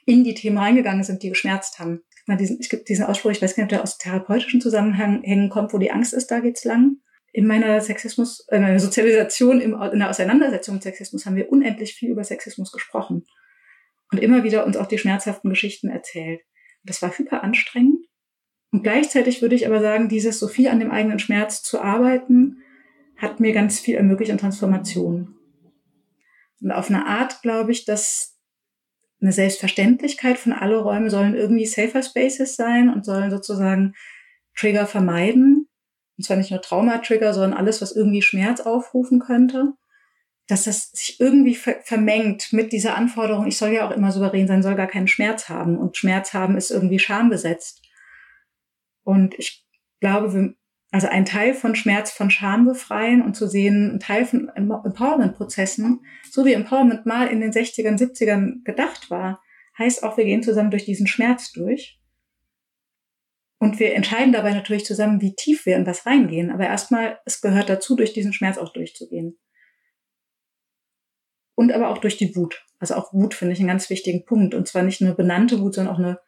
in 0.05 0.23
die 0.23 0.35
Themen 0.35 0.57
reingegangen 0.57 1.03
sind, 1.03 1.23
die 1.23 1.29
geschmerzt 1.29 1.79
haben. 1.79 2.03
Es 2.27 2.69
gibt 2.69 2.89
diesen 2.89 3.05
Ausspruch, 3.05 3.31
ich 3.31 3.41
weiß 3.41 3.55
gar 3.55 3.63
nicht, 3.63 3.73
ob 3.73 3.77
der 3.77 3.83
aus 3.83 3.97
therapeutischen 3.97 4.59
Zusammenhängen 4.59 5.49
kommt, 5.49 5.73
wo 5.73 5.77
die 5.77 5.91
Angst 5.91 6.13
ist, 6.13 6.31
da 6.31 6.39
geht's 6.39 6.63
lang. 6.63 6.97
In 7.31 7.45
meiner 7.45 7.81
Sexismus, 7.81 8.47
in 8.49 8.61
meiner 8.61 8.79
Sozialisation, 8.79 9.61
in 9.61 9.99
der 9.99 10.09
Auseinandersetzung 10.09 10.75
mit 10.75 10.83
Sexismus 10.83 11.25
haben 11.25 11.35
wir 11.35 11.51
unendlich 11.51 11.93
viel 11.93 12.09
über 12.09 12.23
Sexismus 12.23 12.71
gesprochen 12.71 13.25
und 14.11 14.19
immer 14.19 14.43
wieder 14.43 14.65
uns 14.65 14.77
auch 14.77 14.88
die 14.88 14.97
schmerzhaften 14.97 15.49
Geschichten 15.49 15.89
erzählt. 15.89 16.41
Das 16.83 17.01
war 17.01 17.15
hyper 17.15 17.43
anstrengend. 17.43 18.05
Und 18.71 18.83
gleichzeitig 18.83 19.41
würde 19.41 19.55
ich 19.55 19.67
aber 19.67 19.81
sagen, 19.81 20.09
dieses 20.09 20.39
so 20.39 20.47
viel 20.47 20.67
an 20.67 20.79
dem 20.79 20.91
eigenen 20.91 21.19
Schmerz 21.19 21.61
zu 21.61 21.81
arbeiten, 21.81 22.61
hat 23.17 23.39
mir 23.39 23.53
ganz 23.53 23.79
viel 23.79 23.95
ermöglicht 23.95 24.31
an 24.31 24.38
Transformation. 24.38 25.35
Und 26.61 26.71
auf 26.71 26.89
eine 26.89 27.05
Art 27.05 27.41
glaube 27.41 27.71
ich, 27.71 27.85
dass 27.85 28.35
eine 29.25 29.33
Selbstverständlichkeit 29.33 30.38
von 30.38 30.53
alle 30.53 30.77
Räume 30.77 31.09
sollen 31.09 31.35
irgendwie 31.35 31.65
safer 31.65 32.03
Spaces 32.03 32.55
sein 32.55 32.89
und 32.89 33.05
sollen 33.05 33.31
sozusagen 33.31 33.93
Trigger 34.55 34.85
vermeiden. 34.85 35.67
Und 36.17 36.23
zwar 36.23 36.38
nicht 36.38 36.51
nur 36.51 36.61
Traumatrigger, 36.61 37.33
sondern 37.33 37.59
alles, 37.59 37.81
was 37.81 37.95
irgendwie 37.95 38.21
Schmerz 38.21 38.61
aufrufen 38.61 39.19
könnte 39.19 39.73
dass 40.47 40.65
das 40.65 40.91
sich 40.91 41.19
irgendwie 41.19 41.55
ver 41.55 41.77
vermengt 41.83 42.53
mit 42.53 42.71
dieser 42.71 42.95
Anforderung, 42.95 43.47
ich 43.47 43.57
soll 43.57 43.69
ja 43.69 43.88
auch 43.88 43.91
immer 43.91 44.11
souverän 44.11 44.47
sein, 44.47 44.61
soll 44.61 44.75
gar 44.75 44.88
keinen 44.88 45.07
Schmerz 45.07 45.49
haben. 45.49 45.77
Und 45.77 45.97
Schmerz 45.97 46.33
haben 46.33 46.55
ist 46.55 46.71
irgendwie 46.71 46.99
schambesetzt. 46.99 47.81
Und 49.03 49.33
ich 49.39 49.65
glaube, 50.01 50.33
wir, 50.33 50.53
also 50.91 51.08
ein 51.08 51.26
Teil 51.26 51.54
von 51.54 51.76
Schmerz 51.76 52.12
von 52.12 52.30
Scham 52.30 52.65
befreien 52.65 53.21
und 53.21 53.36
zu 53.36 53.48
sehen, 53.48 53.95
ein 53.95 54.00
Teil 54.00 54.26
von 54.26 54.50
Empowerment-Prozessen, 54.50 56.06
so 56.30 56.45
wie 56.45 56.54
Empowerment 56.54 57.06
mal 57.06 57.28
in 57.28 57.41
den 57.41 57.52
60ern, 57.52 57.98
70ern 57.98 58.63
gedacht 58.63 59.10
war, 59.10 59.41
heißt 59.78 60.04
auch, 60.04 60.17
wir 60.17 60.26
gehen 60.26 60.43
zusammen 60.43 60.71
durch 60.71 60.86
diesen 60.86 61.08
Schmerz 61.08 61.52
durch. 61.52 62.00
Und 63.58 63.80
wir 63.80 63.95
entscheiden 63.95 64.32
dabei 64.32 64.54
natürlich 64.54 64.86
zusammen, 64.86 65.21
wie 65.21 65.36
tief 65.36 65.65
wir 65.65 65.76
in 65.76 65.86
was 65.86 66.06
reingehen. 66.06 66.52
Aber 66.52 66.65
erstmal, 66.65 67.19
es 67.26 67.41
gehört 67.41 67.69
dazu, 67.69 67.95
durch 67.95 68.13
diesen 68.13 68.34
Schmerz 68.34 68.58
auch 68.58 68.71
durchzugehen 68.71 69.38
und 71.56 71.71
aber 71.71 71.89
auch 71.89 71.98
durch 71.98 72.17
die 72.17 72.36
Wut. 72.36 72.63
Also 72.80 72.95
auch 72.95 73.13
Wut 73.13 73.34
finde 73.34 73.54
ich 73.54 73.60
einen 73.60 73.69
ganz 73.69 73.89
wichtigen 73.89 74.26
Punkt. 74.26 74.54
Und 74.54 74.67
zwar 74.67 74.84
nicht 74.84 75.02
nur 75.02 75.15
benannte 75.15 75.60
Wut, 75.62 75.74
sondern 75.74 75.95
auch 75.95 76.00
eine 76.00 76.19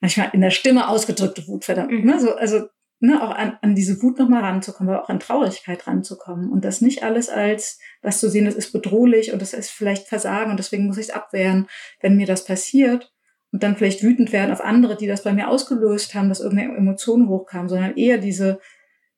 manchmal 0.00 0.30
in 0.32 0.42
der 0.42 0.50
Stimme 0.50 0.88
ausgedrückte 0.88 1.46
Wut, 1.48 1.64
verdammt. 1.64 1.90
Mhm. 1.90 2.04
Ne? 2.04 2.20
So, 2.20 2.36
also 2.36 2.68
ne, 3.00 3.22
auch 3.22 3.30
an, 3.30 3.58
an 3.62 3.74
diese 3.74 4.02
Wut 4.02 4.18
nochmal 4.18 4.42
ranzukommen, 4.42 4.92
aber 4.92 5.04
auch 5.04 5.08
an 5.08 5.20
Traurigkeit 5.20 5.86
ranzukommen 5.86 6.50
und 6.50 6.64
das 6.64 6.80
nicht 6.80 7.02
alles 7.02 7.28
als 7.28 7.78
was 8.02 8.18
zu 8.18 8.28
sehen, 8.28 8.44
das 8.44 8.54
ist 8.54 8.72
bedrohlich 8.72 9.32
und 9.32 9.40
das 9.40 9.52
ist 9.52 9.70
vielleicht 9.70 10.08
Versagen 10.08 10.50
und 10.50 10.58
deswegen 10.58 10.86
muss 10.86 10.98
ich 10.98 11.08
es 11.08 11.14
abwehren, 11.14 11.68
wenn 12.00 12.16
mir 12.16 12.26
das 12.26 12.44
passiert 12.44 13.12
und 13.52 13.62
dann 13.62 13.76
vielleicht 13.76 14.02
wütend 14.02 14.32
werden 14.32 14.52
auf 14.52 14.60
andere, 14.60 14.96
die 14.96 15.06
das 15.06 15.22
bei 15.22 15.32
mir 15.32 15.48
ausgelöst 15.48 16.14
haben, 16.14 16.28
dass 16.28 16.40
irgendeine 16.40 16.76
Emotion 16.76 17.28
hochkam, 17.28 17.68
sondern 17.68 17.96
eher 17.96 18.18
diese, 18.18 18.60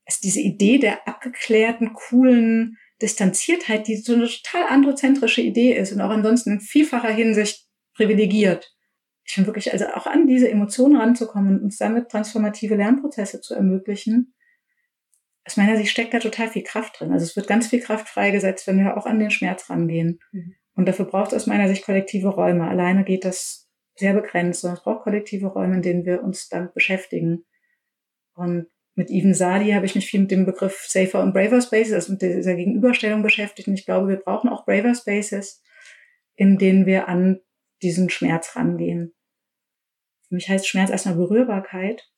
ist 0.06 0.24
diese 0.24 0.40
Idee 0.40 0.78
der 0.78 1.08
abgeklärten, 1.08 1.94
coolen 1.94 2.76
Distanziertheit, 3.00 3.88
die 3.88 3.96
so 3.96 4.12
eine 4.12 4.28
total 4.28 4.68
androzentrische 4.68 5.40
Idee 5.40 5.74
ist 5.74 5.92
und 5.92 6.02
auch 6.02 6.10
ansonsten 6.10 6.52
in 6.52 6.60
vielfacher 6.60 7.10
Hinsicht 7.10 7.66
privilegiert 7.94 8.74
ich 9.30 9.34
finde 9.34 9.46
wirklich, 9.46 9.72
also 9.72 9.86
auch 9.86 10.08
an 10.08 10.26
diese 10.26 10.50
Emotionen 10.50 10.96
ranzukommen 10.96 11.58
und 11.58 11.62
uns 11.62 11.78
damit 11.78 12.08
transformative 12.08 12.74
Lernprozesse 12.74 13.40
zu 13.40 13.54
ermöglichen, 13.54 14.34
aus 15.46 15.56
meiner 15.56 15.76
Sicht 15.76 15.92
steckt 15.92 16.12
da 16.12 16.18
total 16.18 16.48
viel 16.48 16.64
Kraft 16.64 16.98
drin. 16.98 17.12
Also 17.12 17.24
es 17.24 17.36
wird 17.36 17.46
ganz 17.46 17.68
viel 17.68 17.80
Kraft 17.80 18.08
freigesetzt, 18.08 18.66
wenn 18.66 18.78
wir 18.78 18.96
auch 18.96 19.06
an 19.06 19.20
den 19.20 19.30
Schmerz 19.30 19.70
rangehen. 19.70 20.18
Mhm. 20.32 20.56
Und 20.74 20.86
dafür 20.86 21.04
braucht 21.04 21.28
es 21.28 21.34
aus 21.34 21.46
meiner 21.46 21.68
Sicht 21.68 21.84
kollektive 21.84 22.28
Räume. 22.28 22.66
Alleine 22.66 23.04
geht 23.04 23.24
das 23.24 23.68
sehr 23.94 24.14
begrenzt, 24.14 24.62
sondern 24.62 24.78
es 24.78 24.82
braucht 24.82 25.04
kollektive 25.04 25.46
Räume, 25.46 25.76
in 25.76 25.82
denen 25.82 26.04
wir 26.04 26.24
uns 26.24 26.48
damit 26.48 26.74
beschäftigen. 26.74 27.44
Und 28.34 28.66
mit 28.96 29.10
Even 29.10 29.32
Sadi 29.32 29.70
habe 29.70 29.86
ich 29.86 29.94
mich 29.94 30.10
viel 30.10 30.20
mit 30.20 30.32
dem 30.32 30.44
Begriff 30.44 30.86
Safer 30.88 31.22
und 31.22 31.34
Braver 31.34 31.60
Spaces, 31.60 31.92
also 31.92 32.12
mit 32.12 32.22
dieser 32.22 32.56
Gegenüberstellung 32.56 33.22
beschäftigt. 33.22 33.68
Und 33.68 33.74
ich 33.74 33.86
glaube, 33.86 34.08
wir 34.08 34.16
brauchen 34.16 34.50
auch 34.50 34.66
Braver 34.66 34.94
Spaces, 34.96 35.62
in 36.34 36.58
denen 36.58 36.84
wir 36.84 37.06
an 37.06 37.40
diesen 37.80 38.10
Schmerz 38.10 38.56
rangehen. 38.56 39.14
Für 40.30 40.36
mich 40.36 40.48
heißt 40.48 40.66
Schmerz 40.66 40.90
erstmal 40.90 41.16
Berührbarkeit. 41.16 42.08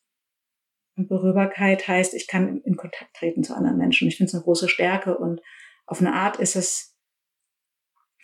Und 0.96 1.08
Berührbarkeit 1.08 1.88
heißt, 1.88 2.12
ich 2.12 2.26
kann 2.26 2.60
in 2.60 2.76
Kontakt 2.76 3.16
treten 3.16 3.42
zu 3.42 3.56
anderen 3.56 3.78
Menschen. 3.78 4.06
Ich 4.06 4.18
finde 4.18 4.28
es 4.28 4.34
eine 4.34 4.44
große 4.44 4.68
Stärke 4.68 5.16
und 5.16 5.40
auf 5.86 6.00
eine 6.00 6.12
Art 6.12 6.38
ist 6.38 6.54
es 6.54 6.94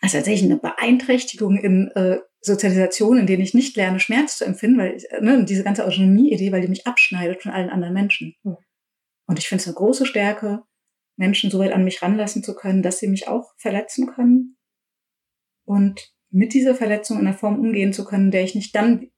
also 0.03 0.19
tatsächlich 0.19 0.45
eine 0.45 0.61
Beeinträchtigung 0.61 1.57
in 1.57 1.89
äh, 1.95 2.19
Sozialisation, 2.41 3.19
in 3.19 3.27
denen 3.27 3.43
ich 3.43 3.55
nicht 3.55 3.77
lerne, 3.77 3.99
Schmerz 3.99 4.37
zu 4.37 4.45
empfinden, 4.45 4.79
weil 4.79 4.95
ich, 4.95 5.07
ne, 5.21 5.45
diese 5.45 5.65
ganze 5.65 5.87
Autonomie-Idee, 5.87 6.53
weil 6.53 6.61
die 6.61 6.69
mich 6.69 6.87
abschneidet 6.87 7.43
von 7.43 7.51
allen 7.51 7.71
anderen 7.71 7.95
Menschen. 7.95 8.35
Mhm. 8.43 8.59
Und 9.27 9.39
ich 9.39 9.49
finde 9.49 9.63
es 9.63 9.67
eine 9.67 9.75
große 9.75 10.05
Stärke, 10.05 10.63
Menschen 11.17 11.51
so 11.51 11.59
weit 11.59 11.73
an 11.73 11.85
mich 11.85 12.03
ranlassen 12.03 12.45
zu 12.45 12.55
können, 12.55 12.83
dass 12.83 13.01
sie 13.01 13.09
mich 13.09 13.27
auch 13.27 13.55
verletzen 13.57 14.07
können 14.07 14.57
und 15.65 16.13
mit 16.31 16.53
dieser 16.53 16.75
Verletzung 16.75 17.19
in 17.19 17.27
einer 17.27 17.37
Form 17.37 17.59
umgehen 17.59 17.93
zu 17.93 18.05
können, 18.05 18.31
der 18.31 18.45
ich 18.45 18.55
nicht 18.55 18.77
dann 18.77 19.11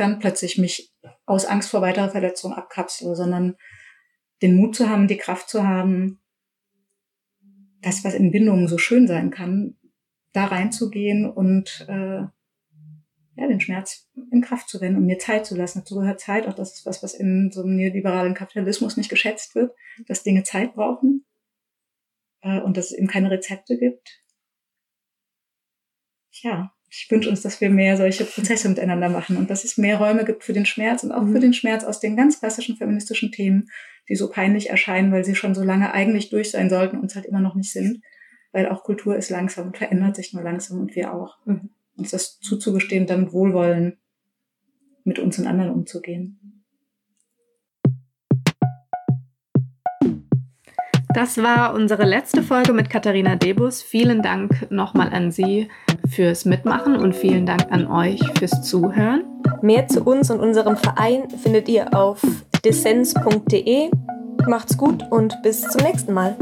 dann 0.00 0.18
plötzlich 0.18 0.58
mich 0.58 0.92
aus 1.26 1.44
Angst 1.44 1.70
vor 1.70 1.82
weiterer 1.82 2.10
Verletzung 2.10 2.52
abkapsele, 2.52 3.14
sondern 3.14 3.56
den 4.42 4.56
Mut 4.56 4.74
zu 4.74 4.88
haben, 4.88 5.06
die 5.06 5.18
Kraft 5.18 5.48
zu 5.48 5.66
haben, 5.66 6.20
das, 7.82 8.04
was 8.04 8.14
in 8.14 8.30
Bindungen 8.30 8.68
so 8.68 8.78
schön 8.78 9.06
sein 9.06 9.30
kann, 9.30 9.76
da 10.32 10.46
reinzugehen 10.46 11.28
und 11.28 11.86
äh, 11.88 12.22
ja, 13.36 13.46
den 13.48 13.60
Schmerz 13.60 14.10
in 14.30 14.42
Kraft 14.42 14.68
zu 14.68 14.80
wenden 14.80 14.98
und 14.98 15.06
mir 15.06 15.18
Zeit 15.18 15.46
zu 15.46 15.56
lassen. 15.56 15.80
Dazu 15.80 15.96
gehört 15.96 16.20
Zeit, 16.20 16.46
auch 16.46 16.54
das 16.54 16.74
ist 16.74 16.86
was, 16.86 17.02
was 17.02 17.14
in 17.14 17.50
so 17.52 17.62
einem 17.62 17.76
neoliberalen 17.76 18.34
Kapitalismus 18.34 18.96
nicht 18.96 19.08
geschätzt 19.08 19.54
wird, 19.54 19.74
dass 20.06 20.22
Dinge 20.22 20.42
Zeit 20.42 20.74
brauchen 20.74 21.24
äh, 22.42 22.60
und 22.60 22.76
dass 22.76 22.86
es 22.86 22.98
eben 22.98 23.06
keine 23.06 23.30
Rezepte 23.30 23.78
gibt. 23.78 24.22
Ja, 26.42 26.74
ich 26.92 27.08
wünsche 27.08 27.30
uns, 27.30 27.40
dass 27.42 27.60
wir 27.60 27.70
mehr 27.70 27.96
solche 27.96 28.24
Prozesse 28.24 28.68
miteinander 28.68 29.08
machen 29.08 29.36
und 29.36 29.48
dass 29.48 29.62
es 29.62 29.78
mehr 29.78 29.98
Räume 29.98 30.24
gibt 30.24 30.42
für 30.42 30.52
den 30.52 30.66
Schmerz 30.66 31.04
und 31.04 31.12
auch 31.12 31.22
mhm. 31.22 31.32
für 31.32 31.38
den 31.38 31.52
Schmerz 31.52 31.84
aus 31.84 32.00
den 32.00 32.16
ganz 32.16 32.40
klassischen 32.40 32.76
feministischen 32.76 33.30
Themen, 33.30 33.68
die 34.08 34.16
so 34.16 34.28
peinlich 34.28 34.70
erscheinen, 34.70 35.12
weil 35.12 35.24
sie 35.24 35.36
schon 35.36 35.54
so 35.54 35.62
lange 35.62 35.94
eigentlich 35.94 36.30
durch 36.30 36.50
sein 36.50 36.68
sollten 36.68 36.98
und 36.98 37.06
es 37.06 37.14
halt 37.14 37.26
immer 37.26 37.40
noch 37.40 37.54
nicht 37.54 37.70
sind. 37.70 38.02
Weil 38.50 38.68
auch 38.68 38.82
Kultur 38.82 39.16
ist 39.16 39.30
langsam 39.30 39.68
und 39.68 39.78
verändert 39.78 40.16
sich 40.16 40.32
nur 40.34 40.42
langsam 40.42 40.80
und 40.80 40.96
wir 40.96 41.14
auch. 41.14 41.38
Mhm. 41.44 41.70
Uns 41.96 42.10
das 42.10 42.40
zuzugestehen, 42.40 43.06
damit 43.06 43.32
Wohlwollen 43.32 43.98
mit 45.04 45.20
uns 45.20 45.38
und 45.38 45.46
anderen 45.46 45.70
umzugehen. 45.70 46.60
Das 51.14 51.38
war 51.38 51.74
unsere 51.74 52.04
letzte 52.04 52.42
Folge 52.42 52.72
mit 52.72 52.88
Katharina 52.88 53.36
Debus. 53.36 53.82
Vielen 53.82 54.22
Dank 54.22 54.70
nochmal 54.70 55.10
an 55.10 55.30
Sie 55.30 55.68
fürs 56.10 56.44
Mitmachen 56.44 56.96
und 56.96 57.14
vielen 57.14 57.46
Dank 57.46 57.66
an 57.70 57.86
euch 57.86 58.20
fürs 58.38 58.62
Zuhören. 58.62 59.24
Mehr 59.62 59.88
zu 59.88 60.02
uns 60.02 60.30
und 60.30 60.40
unserem 60.40 60.76
Verein 60.76 61.28
findet 61.30 61.68
ihr 61.68 61.94
auf 61.94 62.20
dissens.de. 62.64 63.90
Macht's 64.46 64.76
gut 64.76 65.04
und 65.10 65.40
bis 65.42 65.62
zum 65.62 65.82
nächsten 65.82 66.12
Mal. 66.12 66.36